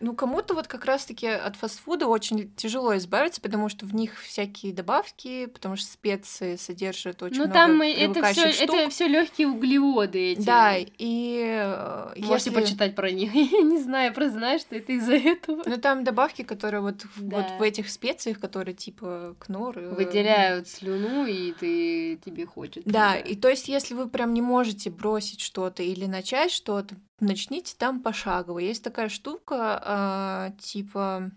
Ну, 0.00 0.14
кому-то 0.14 0.54
вот 0.54 0.68
как 0.68 0.84
раз-таки 0.84 1.26
от 1.26 1.56
фастфуда 1.56 2.06
очень 2.06 2.52
тяжело 2.54 2.96
избавиться, 2.96 3.40
потому 3.40 3.68
что 3.68 3.84
в 3.84 3.94
них 3.94 4.20
всякие 4.20 4.72
добавки, 4.72 5.46
потому 5.46 5.76
что 5.76 5.90
специи 5.90 6.56
содержат 6.56 7.22
очень 7.22 7.38
ну, 7.38 7.44
много 7.44 7.54
там 7.54 7.82
это 7.82 8.22
все, 8.32 8.52
штук. 8.52 8.76
это 8.76 8.90
все 8.90 9.08
легкие 9.08 9.48
углеводы 9.48 10.32
эти. 10.32 10.42
Да, 10.42 10.76
и 10.76 11.60
э, 11.60 12.12
Можете 12.16 12.50
если... 12.50 12.50
почитать 12.50 12.94
про 12.94 13.10
них. 13.10 13.34
Я 13.52 13.62
не 13.62 13.80
знаю, 13.80 14.14
просто 14.14 14.38
знаю, 14.38 14.58
что 14.60 14.76
это 14.76 14.92
из-за 14.92 15.16
этого. 15.16 15.62
Ну, 15.66 15.76
там 15.78 16.04
добавки, 16.04 16.42
которые 16.42 16.80
вот, 16.80 17.04
да. 17.16 17.38
вот 17.38 17.58
в 17.58 17.62
этих 17.62 17.90
специях, 17.90 18.38
которые 18.38 18.74
типа 18.74 19.34
кнор... 19.38 19.78
Э, 19.78 19.94
Выделяют 19.94 20.68
слюну, 20.78 21.26
и 21.26 21.52
ты 21.52 22.16
тебе 22.24 22.46
хочется. 22.46 22.88
Да, 22.88 23.12
да, 23.12 23.16
и 23.16 23.36
то 23.36 23.48
есть, 23.48 23.68
если 23.68 23.94
вы 23.94 24.08
прям 24.08 24.34
не 24.34 24.42
можете 24.42 24.90
бросить 24.90 25.40
что-то 25.40 25.82
или 25.82 26.06
начать 26.06 26.50
что-то, 26.50 26.96
начните 27.20 27.74
там 27.76 28.00
пошагово. 28.00 28.58
Есть 28.58 28.84
такая 28.84 29.08
штука, 29.08 30.50
э, 30.54 30.60
типа 30.60 31.30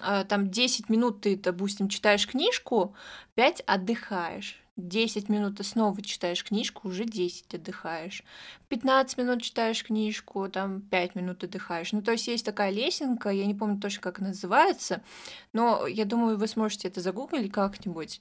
э, 0.00 0.24
там 0.28 0.50
10 0.50 0.88
минут 0.88 1.22
ты, 1.22 1.36
допустим, 1.36 1.88
читаешь 1.88 2.26
книжку, 2.26 2.94
5 3.34 3.62
отдыхаешь. 3.66 4.62
10 4.76 5.30
минут 5.30 5.56
ты 5.56 5.64
снова 5.64 6.02
читаешь 6.02 6.44
книжку, 6.44 6.88
уже 6.88 7.06
10 7.06 7.54
отдыхаешь. 7.54 8.22
15 8.68 9.16
минут 9.16 9.42
читаешь 9.42 9.82
книжку, 9.82 10.48
там 10.50 10.82
5 10.82 11.14
минут 11.14 11.42
отдыхаешь. 11.42 11.92
Ну, 11.92 12.02
то 12.02 12.12
есть 12.12 12.28
есть 12.28 12.44
такая 12.44 12.70
лесенка, 12.70 13.30
я 13.30 13.46
не 13.46 13.54
помню 13.54 13.80
точно, 13.80 14.02
как 14.02 14.18
она 14.18 14.28
называется, 14.28 15.02
но 15.54 15.86
я 15.86 16.04
думаю, 16.04 16.36
вы 16.36 16.46
сможете 16.46 16.88
это 16.88 17.00
загуглить 17.00 17.50
как-нибудь 17.52 18.20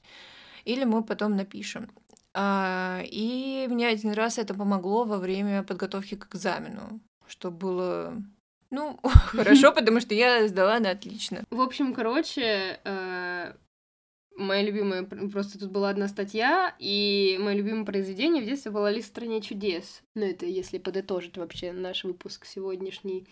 или 0.65 0.83
мы 0.83 1.03
потом 1.03 1.35
напишем. 1.35 1.89
А, 2.33 3.01
и 3.05 3.65
мне 3.69 3.87
один 3.87 4.11
раз 4.11 4.37
это 4.37 4.53
помогло 4.53 5.05
во 5.05 5.17
время 5.17 5.63
подготовки 5.63 6.15
к 6.15 6.27
экзамену, 6.35 6.99
что 7.27 7.49
было 7.49 8.13
Ну, 8.71 8.99
хорошо, 9.03 9.71
потому 9.71 10.01
что 10.01 10.13
я 10.13 10.47
сдала 10.47 10.79
на 10.79 10.89
отлично. 10.91 11.43
В 11.49 11.61
общем, 11.61 11.93
короче, 11.93 12.79
э, 12.83 13.04
моя 14.37 14.61
любимая, 14.63 15.03
просто 15.03 15.59
тут 15.59 15.71
была 15.71 15.89
одна 15.89 16.07
статья, 16.07 16.75
и 16.79 17.37
мое 17.39 17.55
любимое 17.55 17.85
произведение 17.85 18.43
в 18.43 18.45
детстве 18.45 18.71
было 18.71 18.91
«Лист 18.91 19.07
в 19.07 19.11
стране 19.11 19.41
чудес». 19.41 20.01
Ну, 20.13 20.25
это 20.25 20.45
если 20.45 20.77
подытожить 20.77 21.37
вообще 21.37 21.71
наш 21.71 22.03
выпуск 22.03 22.45
сегодняшний 22.45 23.25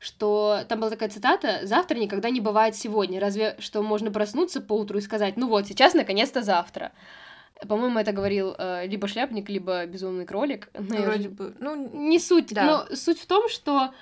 что 0.00 0.60
там 0.68 0.80
была 0.80 0.90
такая 0.90 1.08
цитата 1.08 1.60
«Завтра 1.62 1.96
никогда 1.96 2.28
не 2.28 2.42
бывает 2.42 2.76
сегодня». 2.76 3.18
Разве 3.20 3.56
что 3.58 3.82
можно 3.82 4.10
проснуться 4.10 4.60
по 4.60 4.74
утру 4.74 4.98
и 4.98 5.00
сказать 5.00 5.38
«Ну 5.38 5.48
вот, 5.48 5.66
сейчас 5.66 5.94
наконец-то 5.94 6.42
завтра». 6.42 6.92
По-моему, 7.66 7.98
это 7.98 8.12
говорил 8.12 8.54
э, 8.58 8.86
либо 8.86 9.08
шляпник, 9.08 9.48
либо 9.48 9.86
безумный 9.86 10.26
кролик. 10.26 10.68
Но 10.74 11.02
Вроде 11.02 11.22
же... 11.22 11.28
бы. 11.30 11.54
Ну, 11.58 11.74
не 12.08 12.18
суть. 12.18 12.52
Да. 12.52 12.86
Но 12.90 12.96
суть 12.96 13.18
в 13.18 13.26
том, 13.26 13.48
что 13.48 13.94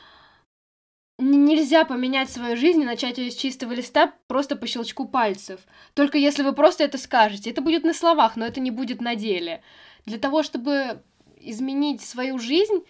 нельзя 1.19 1.85
поменять 1.85 2.31
свою 2.31 2.57
жизнь 2.57 2.83
и 2.83 2.87
начать 2.87 3.19
ее 3.19 3.31
с 3.31 3.37
чистого 3.37 3.73
листа 3.73 4.13
просто 4.27 4.57
по 4.57 4.67
щелчку 4.67 5.07
пальцев. 5.07 5.61
Только 5.95 6.19
если 6.19 6.43
вы 6.43 6.53
просто 6.53 6.85
это 6.85 6.99
скажете. 6.99 7.51
Это 7.51 7.61
будет 7.61 7.85
на 7.85 7.95
словах, 7.95 8.37
но 8.37 8.47
это 8.47 8.61
не 8.61 8.71
будет 8.71 9.01
на 9.01 9.15
деле. 9.15 9.63
Для 10.05 10.19
того, 10.19 10.43
чтобы 10.43 11.03
изменить 11.39 12.03
свою 12.03 12.39
жизнь, 12.39 12.85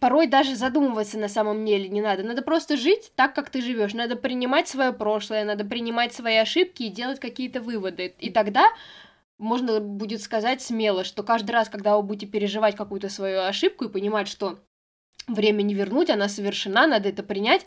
порой 0.00 0.26
даже 0.26 0.56
задумываться 0.56 1.18
на 1.18 1.28
самом 1.28 1.64
деле 1.64 1.88
не 1.88 2.00
надо. 2.00 2.22
Надо 2.22 2.42
просто 2.42 2.76
жить 2.76 3.12
так, 3.14 3.34
как 3.34 3.50
ты 3.50 3.60
живешь. 3.60 3.94
Надо 3.94 4.16
принимать 4.16 4.68
свое 4.68 4.92
прошлое, 4.92 5.44
надо 5.44 5.64
принимать 5.64 6.12
свои 6.12 6.36
ошибки 6.36 6.84
и 6.84 6.90
делать 6.90 7.20
какие-то 7.20 7.60
выводы. 7.60 8.14
И 8.18 8.30
тогда 8.30 8.68
можно 9.38 9.80
будет 9.80 10.22
сказать 10.22 10.62
смело, 10.62 11.04
что 11.04 11.22
каждый 11.22 11.52
раз, 11.52 11.68
когда 11.68 11.96
вы 11.96 12.02
будете 12.02 12.26
переживать 12.26 12.76
какую-то 12.76 13.08
свою 13.08 13.42
ошибку 13.42 13.84
и 13.84 13.92
понимать, 13.92 14.28
что 14.28 14.58
время 15.26 15.62
не 15.62 15.74
вернуть, 15.74 16.10
она 16.10 16.28
совершена, 16.28 16.86
надо 16.86 17.08
это 17.08 17.22
принять, 17.22 17.64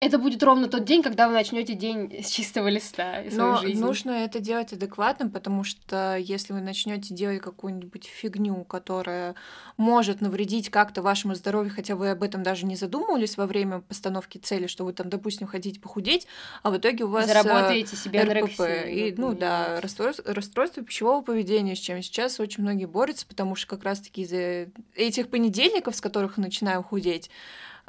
это 0.00 0.18
будет 0.18 0.42
ровно 0.42 0.66
тот 0.66 0.84
день, 0.84 1.02
когда 1.02 1.28
вы 1.28 1.34
начнете 1.34 1.74
день 1.74 2.22
с 2.24 2.30
чистого 2.30 2.68
листа. 2.68 3.22
Но 3.32 3.58
жизнь. 3.58 3.78
нужно 3.78 4.12
это 4.12 4.40
делать 4.40 4.72
адекватно, 4.72 5.28
потому 5.28 5.62
что 5.62 6.16
если 6.16 6.54
вы 6.54 6.62
начнете 6.62 7.12
делать 7.12 7.42
какую-нибудь 7.42 8.06
фигню, 8.06 8.64
которая 8.64 9.34
может 9.76 10.22
навредить 10.22 10.70
как-то 10.70 11.02
вашему 11.02 11.34
здоровью, 11.34 11.70
хотя 11.74 11.96
вы 11.96 12.10
об 12.10 12.22
этом 12.22 12.42
даже 12.42 12.64
не 12.64 12.76
задумывались 12.76 13.36
во 13.36 13.46
время 13.46 13.80
постановки 13.80 14.38
цели, 14.38 14.68
что 14.68 14.86
вы 14.86 14.94
там, 14.94 15.10
допустим, 15.10 15.46
хотите 15.46 15.78
похудеть, 15.78 16.26
а 16.62 16.70
в 16.70 16.78
итоге 16.78 17.04
у 17.04 17.08
вас 17.08 17.26
э, 17.26 17.28
заработаете 17.34 17.94
себе 17.94 18.22
РПП 18.22 18.60
и, 18.88 19.14
ну 19.18 19.34
да, 19.34 19.82
расстройство, 19.82 20.32
расстройство 20.32 20.82
пищевого 20.82 21.20
поведения, 21.20 21.76
с 21.76 21.78
чем 21.78 22.02
сейчас 22.02 22.40
очень 22.40 22.62
многие 22.62 22.86
борются, 22.86 23.26
потому 23.26 23.54
что 23.54 23.68
как 23.68 23.84
раз-таки 23.84 24.22
из-за 24.22 24.70
этих 24.94 25.28
понедельников, 25.28 25.94
с 25.94 26.00
которых 26.00 26.38
начинаю 26.38 26.82
худеть, 26.82 27.30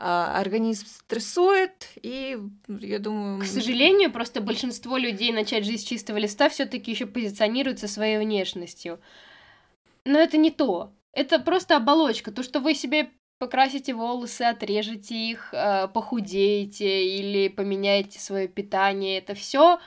организм 0.01 0.87
стрессует, 0.87 1.89
и 2.01 2.37
я 2.67 2.99
думаю... 2.99 3.41
К 3.41 3.45
сожалению, 3.45 4.11
просто 4.11 4.41
большинство 4.41 4.97
людей 4.97 5.31
начать 5.31 5.65
жизнь 5.65 5.83
с 5.83 5.87
чистого 5.87 6.17
листа 6.17 6.49
все 6.49 6.65
таки 6.65 6.91
еще 6.91 7.05
позиционируются 7.05 7.87
своей 7.87 8.17
внешностью. 8.17 8.99
Но 10.05 10.19
это 10.19 10.37
не 10.37 10.49
то. 10.49 10.91
Это 11.13 11.39
просто 11.39 11.75
оболочка. 11.75 12.31
То, 12.31 12.41
что 12.41 12.59
вы 12.59 12.73
себе 12.73 13.11
покрасите 13.37 13.93
волосы, 13.93 14.43
отрежете 14.43 15.15
их, 15.15 15.53
а, 15.53 15.87
похудеете 15.87 17.05
или 17.07 17.47
поменяете 17.47 18.19
свое 18.19 18.47
питание, 18.47 19.17
это 19.17 19.33
все 19.33 19.79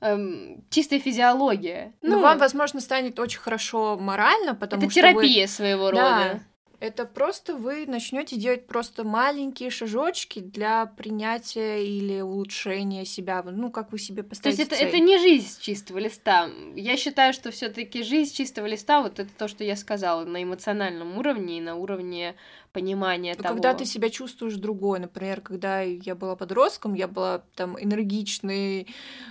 эм, 0.00 0.64
чистая 0.70 1.00
физиология. 1.00 1.94
Ну, 2.02 2.16
ну, 2.16 2.20
вам, 2.20 2.38
возможно, 2.38 2.80
станет 2.80 3.18
очень 3.18 3.40
хорошо 3.40 3.98
морально, 3.98 4.54
потому 4.54 4.82
это 4.82 4.90
что 4.90 5.00
терапия 5.00 5.46
вы... 5.46 5.48
своего 5.48 5.90
да, 5.90 6.00
рода. 6.00 6.40
Это 6.80 7.04
просто 7.04 7.56
вы 7.56 7.84
начнете 7.86 8.36
делать 8.36 8.66
просто 8.66 9.04
маленькие 9.04 9.68
шажочки 9.68 10.38
для 10.38 10.86
принятия 10.86 11.84
или 11.84 12.22
улучшения 12.22 13.04
себя, 13.04 13.42
ну, 13.42 13.70
как 13.70 13.92
вы 13.92 13.98
себе 13.98 14.22
поставите 14.22 14.64
То 14.64 14.74
есть 14.74 14.82
это, 14.82 14.96
это 14.96 15.04
не 15.04 15.18
жизнь 15.18 15.46
с 15.46 15.58
чистого 15.58 15.98
листа. 15.98 16.48
Я 16.74 16.96
считаю, 16.96 17.34
что 17.34 17.50
все 17.50 17.68
таки 17.68 18.02
жизнь 18.02 18.30
с 18.30 18.32
чистого 18.32 18.64
листа, 18.64 19.02
вот 19.02 19.18
это 19.18 19.30
то, 19.36 19.46
что 19.46 19.62
я 19.62 19.76
сказала, 19.76 20.24
на 20.24 20.42
эмоциональном 20.42 21.18
уровне 21.18 21.58
и 21.58 21.60
на 21.60 21.76
уровне 21.76 22.34
понимание 22.72 23.34
Но 23.36 23.42
того. 23.42 23.54
Когда 23.54 23.74
ты 23.74 23.84
себя 23.84 24.10
чувствуешь 24.10 24.54
другой, 24.54 25.00
например, 25.00 25.40
когда 25.40 25.80
я 25.80 26.14
была 26.14 26.36
подростком, 26.36 26.94
я 26.94 27.08
была 27.08 27.42
там 27.54 27.82
энергичной, 27.82 28.86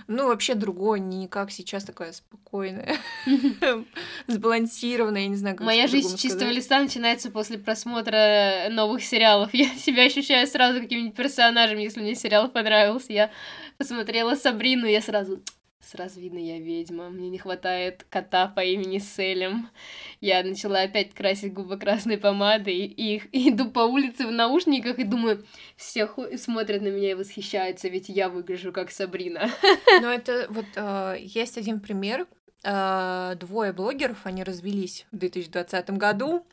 ну 0.06 0.28
вообще 0.28 0.54
другой, 0.54 1.00
не 1.00 1.28
как 1.28 1.50
сейчас 1.50 1.84
такая 1.84 2.12
спокойная, 2.12 2.96
сбалансированная, 4.26 5.22
я 5.22 5.28
не 5.28 5.36
знаю, 5.36 5.56
как 5.56 5.66
Моя 5.66 5.86
жизнь 5.86 6.16
с 6.16 6.20
чистого 6.20 6.50
листа 6.50 6.80
начинается 6.80 7.30
после 7.30 7.58
просмотра 7.58 8.68
новых 8.70 9.04
сериалов. 9.04 9.50
Я 9.54 9.68
себя 9.74 10.04
ощущаю 10.04 10.46
сразу 10.46 10.80
каким-нибудь 10.80 11.16
персонажем, 11.16 11.78
если 11.78 12.00
мне 12.00 12.14
сериал 12.14 12.48
понравился. 12.48 13.12
Я 13.12 13.30
посмотрела 13.78 14.34
Сабрину, 14.34 14.86
я 14.86 15.00
сразу 15.00 15.40
Сразу 15.80 16.20
видно, 16.20 16.38
я 16.38 16.60
ведьма. 16.60 17.08
Мне 17.08 17.30
не 17.30 17.38
хватает 17.38 18.04
кота 18.10 18.48
по 18.48 18.60
имени 18.60 18.98
Селем. 18.98 19.70
Я 20.20 20.42
начала 20.42 20.82
опять 20.82 21.14
красить 21.14 21.54
губы 21.54 21.78
красной 21.78 22.18
помадой 22.18 22.76
и, 22.76 23.16
и 23.16 23.18
иду 23.50 23.70
по 23.70 23.80
улице 23.80 24.26
в 24.26 24.30
наушниках 24.30 24.98
и 24.98 25.04
думаю, 25.04 25.44
все 25.76 26.08
смотрят 26.36 26.82
на 26.82 26.88
меня 26.88 27.12
и 27.12 27.14
восхищаются, 27.14 27.88
ведь 27.88 28.10
я 28.10 28.28
выгляжу 28.28 28.72
как 28.72 28.90
Сабрина. 28.90 29.50
Но 30.02 30.12
это 30.12 30.46
вот 30.50 30.66
э, 30.76 31.16
есть 31.20 31.58
один 31.58 31.80
пример, 31.80 32.26
Uh, 32.62 33.36
двое 33.36 33.72
блогеров, 33.72 34.26
они 34.26 34.44
развелись 34.44 35.06
в 35.12 35.16
2020 35.16 35.92
году. 35.92 36.46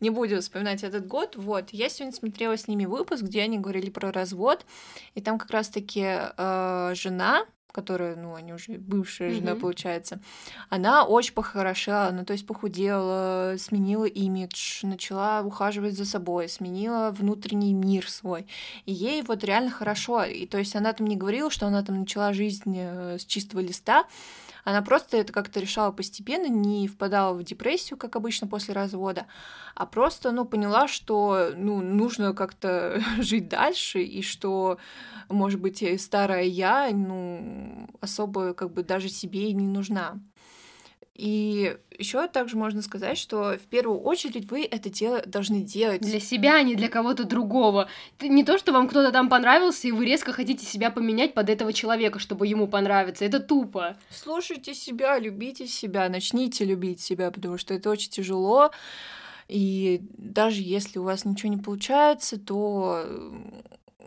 Не 0.00 0.10
буду 0.10 0.38
вспоминать 0.42 0.84
этот 0.84 1.06
год. 1.06 1.36
Вот, 1.36 1.70
я 1.70 1.88
сегодня 1.88 2.14
смотрела 2.14 2.58
с 2.58 2.68
ними 2.68 2.84
выпуск, 2.84 3.22
где 3.22 3.40
они 3.40 3.58
говорили 3.58 3.88
про 3.88 4.12
развод, 4.12 4.66
и 5.14 5.22
там 5.22 5.38
как 5.38 5.50
раз-таки 5.50 6.02
uh, 6.02 6.94
жена 6.94 7.46
которая, 7.74 8.14
ну, 8.14 8.36
они 8.36 8.52
уже 8.52 8.78
бывшая 8.78 9.30
mm-hmm. 9.30 9.34
жена, 9.34 9.54
получается, 9.56 10.20
она 10.68 11.04
очень 11.04 11.34
похорошела, 11.34 12.10
ну, 12.12 12.24
то 12.24 12.32
есть 12.32 12.46
похудела, 12.46 13.56
сменила 13.58 14.04
имидж, 14.04 14.86
начала 14.86 15.42
ухаживать 15.42 15.96
за 15.96 16.04
собой, 16.04 16.48
сменила 16.48 17.10
внутренний 17.10 17.74
мир 17.74 18.08
свой. 18.08 18.46
И 18.86 18.92
ей 18.92 19.22
вот 19.22 19.42
реально 19.42 19.70
хорошо. 19.70 20.22
И 20.22 20.46
то 20.46 20.58
есть 20.58 20.76
она 20.76 20.92
там 20.92 21.08
не 21.08 21.16
говорила, 21.16 21.50
что 21.50 21.66
она 21.66 21.82
там 21.82 21.98
начала 21.98 22.32
жизнь 22.32 22.74
э, 22.76 23.18
с 23.18 23.24
чистого 23.24 23.58
листа, 23.60 24.04
она 24.64 24.82
просто 24.82 25.18
это 25.18 25.32
как-то 25.32 25.60
решала 25.60 25.92
постепенно, 25.92 26.46
не 26.46 26.88
впадала 26.88 27.34
в 27.34 27.44
депрессию, 27.44 27.98
как 27.98 28.16
обычно 28.16 28.48
после 28.48 28.74
развода, 28.74 29.26
а 29.74 29.86
просто, 29.86 30.32
ну, 30.32 30.44
поняла, 30.44 30.88
что, 30.88 31.50
ну, 31.54 31.80
нужно 31.80 32.32
как-то 32.32 33.02
жить 33.18 33.48
дальше, 33.48 34.02
и 34.02 34.22
что, 34.22 34.78
может 35.28 35.60
быть, 35.60 35.84
старая 36.00 36.44
я, 36.44 36.90
ну, 36.92 37.88
особо 38.00 38.54
как 38.54 38.72
бы 38.72 38.82
даже 38.82 39.08
себе 39.08 39.50
и 39.50 39.54
не 39.54 39.68
нужна. 39.68 40.18
И 41.14 41.76
еще 41.96 42.26
также 42.26 42.56
можно 42.56 42.82
сказать, 42.82 43.16
что 43.16 43.56
в 43.56 43.66
первую 43.66 44.00
очередь 44.00 44.50
вы 44.50 44.64
это 44.64 44.90
дело 44.90 45.22
должны 45.24 45.60
делать. 45.60 46.00
Для 46.00 46.18
себя, 46.18 46.56
а 46.56 46.62
не 46.62 46.74
для 46.74 46.88
кого-то 46.88 47.24
другого. 47.24 47.88
Не 48.20 48.42
то, 48.42 48.58
что 48.58 48.72
вам 48.72 48.88
кто-то 48.88 49.12
там 49.12 49.28
понравился, 49.28 49.86
и 49.86 49.92
вы 49.92 50.06
резко 50.06 50.32
хотите 50.32 50.66
себя 50.66 50.90
поменять 50.90 51.34
под 51.34 51.50
этого 51.50 51.72
человека, 51.72 52.18
чтобы 52.18 52.48
ему 52.48 52.66
понравиться. 52.66 53.24
Это 53.24 53.38
тупо. 53.38 53.96
Слушайте 54.10 54.74
себя, 54.74 55.18
любите 55.18 55.68
себя, 55.68 56.08
начните 56.08 56.64
любить 56.64 57.00
себя, 57.00 57.30
потому 57.30 57.58
что 57.58 57.74
это 57.74 57.90
очень 57.90 58.10
тяжело. 58.10 58.72
И 59.46 60.00
даже 60.16 60.62
если 60.62 60.98
у 60.98 61.04
вас 61.04 61.24
ничего 61.24 61.52
не 61.52 61.58
получается, 61.58 62.40
то 62.40 63.04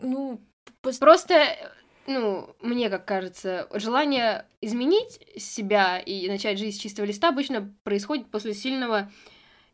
ну, 0.02 0.40
Просто 1.00 1.34
ну, 2.08 2.56
мне 2.62 2.88
как 2.88 3.04
кажется, 3.04 3.68
желание 3.74 4.46
изменить 4.62 5.20
себя 5.36 5.98
и 5.98 6.26
начать 6.28 6.58
жизнь 6.58 6.76
с 6.76 6.80
чистого 6.80 7.04
листа 7.04 7.28
обычно 7.28 7.74
происходит 7.84 8.30
после 8.30 8.54
сильного 8.54 9.10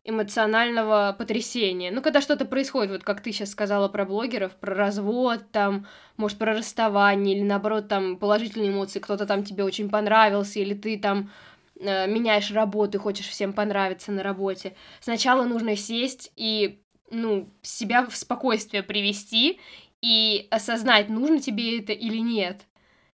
эмоционального 0.03 1.15
потрясения. 1.17 1.91
Ну, 1.91 2.01
когда 2.01 2.19
что-то 2.19 2.43
происходит, 2.43 2.91
вот 2.91 3.03
как 3.03 3.21
ты 3.21 3.31
сейчас 3.31 3.51
сказала 3.51 3.87
про 3.87 4.05
блогеров, 4.05 4.51
про 4.57 4.75
развод, 4.75 5.49
там, 5.53 5.87
может, 6.17 6.37
про 6.37 6.53
расставание, 6.53 7.37
или 7.37 7.43
наоборот, 7.43 7.87
там, 7.87 8.17
положительные 8.17 8.69
эмоции, 8.69 8.99
кто-то 8.99 9.25
там 9.25 9.45
тебе 9.45 9.63
очень 9.63 9.89
понравился, 9.89 10.59
или 10.59 10.73
ты 10.73 10.99
там 10.99 11.31
э, 11.79 12.05
меняешь 12.05 12.51
работу 12.51 12.97
и 12.97 13.01
хочешь 13.01 13.27
всем 13.27 13.53
понравиться 13.53 14.11
на 14.11 14.23
работе. 14.23 14.75
Сначала 14.99 15.45
нужно 15.45 15.77
сесть 15.77 16.33
и, 16.35 16.81
ну, 17.09 17.49
себя 17.61 18.05
в 18.05 18.15
спокойствие 18.15 18.83
привести 18.83 19.61
и 20.05 20.47
осознать, 20.51 21.09
нужно 21.09 21.41
тебе 21.41 21.79
это 21.79 21.91
или 21.91 22.19
нет. 22.19 22.61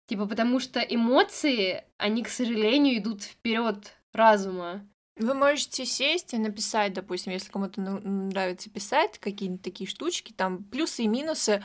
Типа, 0.07 0.24
потому 0.24 0.59
что 0.59 0.81
эмоции, 0.81 1.85
они, 1.98 2.22
к 2.22 2.31
сожалению, 2.31 2.96
идут 2.96 3.22
вперед 3.22 3.94
разума. 4.14 4.88
Вы 5.16 5.35
можете 5.35 5.85
сесть 5.85 6.33
и 6.33 6.38
написать, 6.38 6.94
допустим, 6.94 7.33
если 7.33 7.51
кому-то 7.51 7.81
нравится 7.81 8.70
писать 8.70 9.18
какие-нибудь 9.18 9.61
такие 9.61 9.90
штучки, 9.90 10.33
там 10.33 10.64
плюсы 10.64 11.03
и 11.03 11.09
минусы 11.09 11.62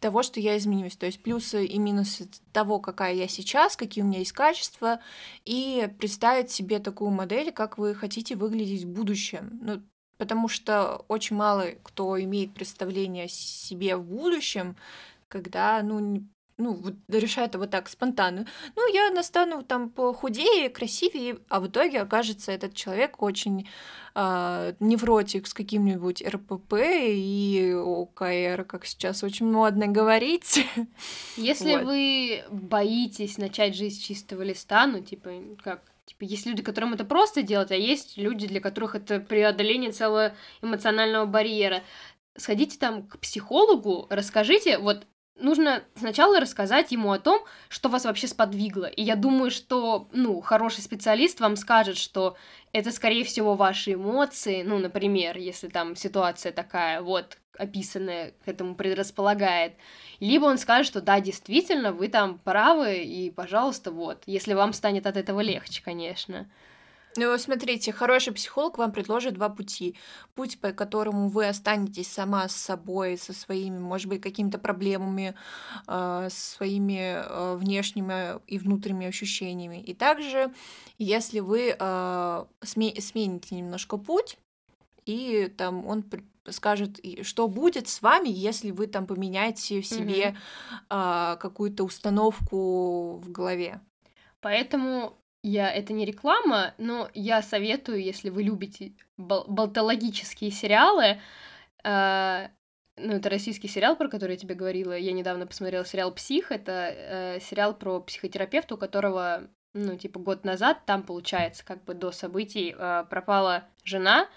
того, 0.00 0.24
что 0.24 0.40
я 0.40 0.56
изменюсь, 0.56 0.96
то 0.96 1.06
есть 1.06 1.22
плюсы 1.22 1.66
и 1.66 1.78
минусы 1.78 2.28
того, 2.52 2.80
какая 2.80 3.14
я 3.14 3.28
сейчас, 3.28 3.76
какие 3.76 4.02
у 4.02 4.08
меня 4.08 4.20
есть 4.20 4.32
качества, 4.32 5.00
и 5.44 5.88
представить 6.00 6.50
себе 6.50 6.80
такую 6.80 7.12
модель, 7.12 7.52
как 7.52 7.78
вы 7.78 7.94
хотите 7.94 8.34
выглядеть 8.34 8.84
в 8.84 8.88
будущем. 8.88 9.58
Ну, 9.62 9.82
потому 10.18 10.48
что 10.48 11.04
очень 11.08 11.36
мало 11.36 11.66
кто 11.82 12.20
имеет 12.22 12.54
представление 12.54 13.24
о 13.24 13.28
себе 13.28 13.96
в 13.96 14.04
будущем, 14.04 14.76
когда, 15.28 15.82
ну, 15.82 16.24
ну, 16.56 16.74
вот 16.74 16.94
решает 17.08 17.54
вот 17.56 17.70
так 17.70 17.88
спонтанно. 17.88 18.46
Ну, 18.76 18.94
я 18.94 19.10
настану 19.10 19.62
там 19.62 19.90
похудее, 19.90 20.70
красивее, 20.70 21.38
а 21.48 21.60
в 21.60 21.66
итоге 21.66 22.00
окажется 22.00 22.52
этот 22.52 22.74
человек 22.74 23.20
очень 23.22 23.68
э, 24.14 24.74
невротик 24.78 25.48
с 25.48 25.54
каким-нибудь 25.54 26.22
РПП 26.22 26.74
и 26.74 27.74
ОКР, 27.74 28.64
как 28.68 28.86
сейчас 28.86 29.24
очень 29.24 29.50
модно 29.50 29.88
говорить. 29.88 30.64
Если 31.36 31.74
вот. 31.74 31.84
вы 31.84 32.44
боитесь 32.50 33.36
начать 33.36 33.74
жизнь 33.74 34.00
с 34.00 34.04
чистого 34.04 34.42
листа, 34.42 34.86
ну, 34.86 35.00
типа, 35.00 35.30
как 35.62 35.82
Типа, 36.06 36.24
есть 36.24 36.46
люди, 36.46 36.62
которым 36.62 36.92
это 36.92 37.04
просто 37.04 37.42
делать, 37.42 37.70
а 37.70 37.76
есть 37.76 38.16
люди, 38.16 38.46
для 38.46 38.60
которых 38.60 38.94
это 38.94 39.20
преодоление 39.20 39.90
целого 39.90 40.34
эмоционального 40.62 41.24
барьера. 41.24 41.82
Сходите 42.36 42.78
там 42.78 43.06
к 43.06 43.18
психологу, 43.18 44.06
расскажите, 44.10 44.78
вот 44.78 45.06
нужно 45.36 45.82
сначала 45.96 46.40
рассказать 46.40 46.92
ему 46.92 47.12
о 47.12 47.18
том, 47.18 47.44
что 47.68 47.88
вас 47.88 48.04
вообще 48.04 48.28
сподвигло. 48.28 48.86
И 48.86 49.02
я 49.02 49.16
думаю, 49.16 49.50
что, 49.50 50.08
ну, 50.12 50.40
хороший 50.40 50.82
специалист 50.82 51.40
вам 51.40 51.56
скажет, 51.56 51.96
что 51.96 52.36
это, 52.72 52.90
скорее 52.92 53.24
всего, 53.24 53.54
ваши 53.54 53.94
эмоции, 53.94 54.62
ну, 54.62 54.78
например, 54.78 55.38
если 55.38 55.68
там 55.68 55.96
ситуация 55.96 56.52
такая, 56.52 57.02
вот, 57.02 57.38
описанная 57.58 58.32
к 58.44 58.48
этому 58.48 58.74
предрасполагает. 58.74 59.74
Либо 60.20 60.44
он 60.44 60.58
скажет, 60.58 60.86
что 60.86 61.00
да, 61.00 61.20
действительно, 61.20 61.92
вы 61.92 62.08
там 62.08 62.38
правы, 62.38 63.02
и, 63.02 63.30
пожалуйста, 63.30 63.90
вот, 63.90 64.22
если 64.26 64.54
вам 64.54 64.72
станет 64.72 65.06
от 65.06 65.16
этого 65.16 65.40
легче, 65.40 65.82
конечно. 65.82 66.46
Ну, 67.16 67.38
смотрите, 67.38 67.92
хороший 67.92 68.32
психолог 68.32 68.76
вам 68.76 68.90
предложит 68.90 69.34
два 69.34 69.48
пути. 69.48 69.94
Путь, 70.34 70.58
по 70.58 70.72
которому 70.72 71.28
вы 71.28 71.46
останетесь 71.46 72.10
сама 72.10 72.48
с 72.48 72.56
собой, 72.56 73.16
со 73.16 73.32
своими, 73.32 73.78
может 73.78 74.08
быть, 74.08 74.20
какими-то 74.20 74.58
проблемами, 74.58 75.36
э, 75.86 76.28
своими 76.30 77.22
э, 77.24 77.54
внешними 77.54 78.40
и 78.48 78.58
внутренними 78.58 79.06
ощущениями. 79.06 79.80
И 79.80 79.94
также, 79.94 80.52
если 80.98 81.38
вы 81.38 81.76
э, 81.78 82.44
сме- 82.62 83.00
смените 83.00 83.54
немножко 83.54 83.96
путь, 83.96 84.36
и 85.06 85.52
там 85.56 85.86
он 85.86 86.02
скажет, 86.50 87.00
что 87.22 87.48
будет 87.48 87.88
с 87.88 88.02
вами, 88.02 88.28
если 88.28 88.70
вы 88.70 88.86
там 88.86 89.06
поменяете 89.06 89.80
в 89.80 89.86
себе 89.86 90.34
mm-hmm. 90.90 91.34
э, 91.34 91.36
какую-то 91.38 91.84
установку 91.84 93.16
в 93.16 93.30
голове. 93.30 93.80
Поэтому 94.40 95.16
я 95.42 95.70
это 95.70 95.92
не 95.92 96.04
реклама, 96.04 96.74
но 96.78 97.10
я 97.14 97.42
советую, 97.42 98.02
если 98.02 98.30
вы 98.30 98.42
любите 98.42 98.92
бол- 99.16 99.44
болтологические 99.46 100.50
сериалы, 100.50 101.20
э, 101.84 102.48
ну, 102.96 103.14
это 103.14 103.28
российский 103.28 103.68
сериал, 103.68 103.96
про 103.96 104.08
который 104.08 104.32
я 104.32 104.36
тебе 104.38 104.54
говорила. 104.54 104.96
Я 104.96 105.12
недавно 105.12 105.46
посмотрела 105.46 105.84
сериал 105.84 106.12
«Псих». 106.12 106.52
Это 106.52 106.94
э, 106.94 107.40
сериал 107.40 107.74
про 107.74 108.00
психотерапевта, 108.00 108.74
у 108.74 108.78
которого, 108.78 109.48
ну, 109.74 109.96
типа, 109.96 110.20
год 110.20 110.44
назад, 110.44 110.86
там, 110.86 111.02
получается, 111.02 111.64
как 111.64 111.82
бы 111.84 111.94
до 111.94 112.12
событий 112.12 112.74
э, 112.76 113.04
пропала 113.10 113.64
жена, 113.84 114.28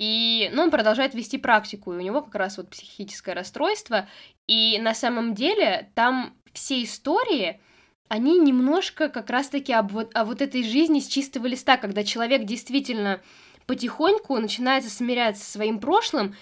и, 0.00 0.48
ну, 0.54 0.62
он 0.62 0.70
продолжает 0.70 1.12
вести 1.12 1.36
практику, 1.36 1.92
и 1.92 1.96
у 1.96 2.00
него 2.00 2.22
как 2.22 2.34
раз 2.36 2.56
вот 2.56 2.70
психическое 2.70 3.34
расстройство, 3.34 4.08
и 4.46 4.78
на 4.80 4.94
самом 4.94 5.34
деле 5.34 5.90
там 5.94 6.32
все 6.54 6.82
истории, 6.82 7.60
они 8.08 8.38
немножко 8.38 9.10
как 9.10 9.28
раз-таки 9.28 9.74
об 9.74 9.92
вот, 9.92 10.10
о 10.16 10.24
вот 10.24 10.40
этой 10.40 10.64
жизни 10.64 11.00
с 11.00 11.06
чистого 11.06 11.46
листа, 11.46 11.76
когда 11.76 12.02
человек 12.02 12.44
действительно 12.44 13.20
потихоньку 13.66 14.38
начинается 14.38 14.88
смиряться 14.88 15.44
со 15.44 15.50
своим 15.52 15.78
прошлым, 15.78 16.34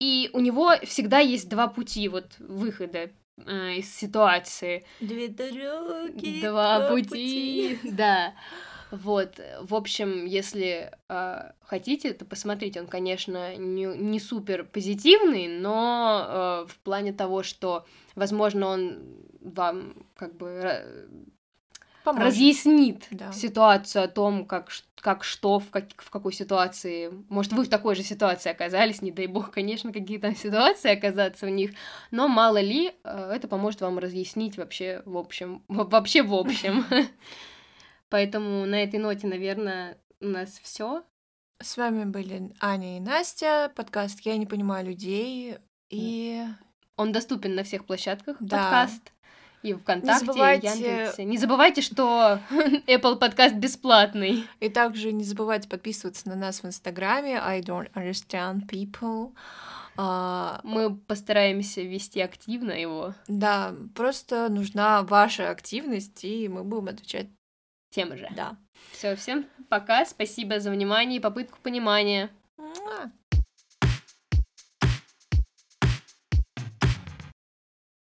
и 0.00 0.28
у 0.32 0.40
него 0.40 0.72
всегда 0.82 1.20
есть 1.20 1.48
два 1.48 1.68
пути 1.68 2.08
вот 2.08 2.26
выхода 2.40 3.10
э, 3.46 3.74
из 3.76 3.94
ситуации. 3.94 4.84
Две 4.98 5.28
дороги. 5.28 6.40
Два, 6.40 6.80
два 6.80 6.88
пути. 6.88 7.04
пути. 7.04 7.78
Да. 7.92 8.34
Вот, 8.90 9.40
в 9.60 9.74
общем, 9.74 10.24
если 10.24 10.90
э, 11.08 11.50
хотите, 11.62 12.12
то 12.14 12.24
посмотрите. 12.24 12.80
Он, 12.80 12.86
конечно, 12.86 13.54
не, 13.56 13.84
не 13.84 14.18
супер 14.18 14.64
позитивный, 14.64 15.48
но 15.48 16.64
э, 16.66 16.70
в 16.70 16.78
плане 16.78 17.12
того, 17.12 17.42
что, 17.42 17.86
возможно, 18.14 18.68
он 18.68 18.98
вам 19.40 19.94
как 20.16 20.36
бы 20.36 21.08
Поможет. 22.04 22.26
разъяснит 22.26 23.06
да. 23.10 23.30
ситуацию 23.32 24.04
о 24.04 24.08
том, 24.08 24.46
как, 24.46 24.70
как 24.96 25.22
что, 25.22 25.58
в, 25.58 25.70
как, 25.70 25.86
в 25.98 26.10
какой 26.10 26.32
ситуации. 26.32 27.12
Может, 27.28 27.52
вы 27.52 27.64
в 27.64 27.68
такой 27.68 27.94
же 27.94 28.02
ситуации 28.02 28.50
оказались, 28.50 29.02
не 29.02 29.10
дай 29.10 29.26
бог, 29.26 29.50
конечно, 29.50 29.92
какие 29.92 30.18
там 30.18 30.34
ситуации 30.34 30.90
оказаться 30.96 31.44
в 31.44 31.50
них, 31.50 31.72
но 32.10 32.26
мало 32.28 32.60
ли, 32.60 32.92
э, 33.04 33.32
это 33.34 33.48
поможет 33.48 33.82
вам 33.82 33.98
разъяснить 33.98 34.56
вообще 34.56 35.02
в 35.04 35.16
общем, 35.18 35.62
вообще 35.68 36.22
в 36.22 36.32
общем. 36.34 36.86
Поэтому 38.10 38.64
на 38.66 38.82
этой 38.82 38.98
ноте, 38.98 39.26
наверное, 39.26 39.98
у 40.20 40.26
нас 40.26 40.58
все. 40.62 41.04
С 41.60 41.76
вами 41.76 42.04
были 42.04 42.52
Аня 42.60 42.96
и 42.96 43.00
Настя, 43.00 43.72
подкаст 43.74 44.20
«Я 44.20 44.36
не 44.36 44.46
понимаю 44.46 44.86
людей», 44.86 45.56
и... 45.90 46.44
Он 46.96 47.12
доступен 47.12 47.54
на 47.54 47.62
всех 47.62 47.84
площадках, 47.84 48.36
да. 48.40 48.62
подкаст. 48.62 49.12
И 49.62 49.72
ВКонтакте, 49.72 50.12
не 50.12 50.26
забывайте... 50.26 50.66
и 50.66 50.70
Яндексе. 50.70 51.24
Не 51.24 51.38
забывайте, 51.38 51.80
что 51.80 52.40
Apple 52.86 53.16
подкаст 53.16 53.54
бесплатный. 53.56 54.44
И 54.60 54.68
также 54.68 55.12
не 55.12 55.24
забывайте 55.24 55.68
подписываться 55.68 56.28
на 56.28 56.36
нас 56.36 56.62
в 56.62 56.66
Инстаграме 56.66 57.38
I 57.40 57.60
don't 57.60 57.90
understand 57.94 58.68
people. 58.68 59.32
Uh, 59.96 60.60
Мы 60.62 60.94
постараемся 60.94 61.82
вести 61.82 62.20
активно 62.20 62.70
его. 62.70 63.14
Да, 63.26 63.74
просто 63.96 64.48
нужна 64.48 65.02
ваша 65.02 65.50
активность, 65.50 66.24
и 66.24 66.48
мы 66.48 66.62
будем 66.62 66.88
отвечать 66.88 67.28
тем 67.90 68.16
же. 68.16 68.28
Да. 68.36 68.56
Все, 68.92 69.16
всем 69.16 69.46
пока, 69.68 70.04
спасибо 70.04 70.60
за 70.60 70.70
внимание 70.70 71.18
и 71.18 71.22
попытку 71.22 71.58
понимания. 71.62 72.30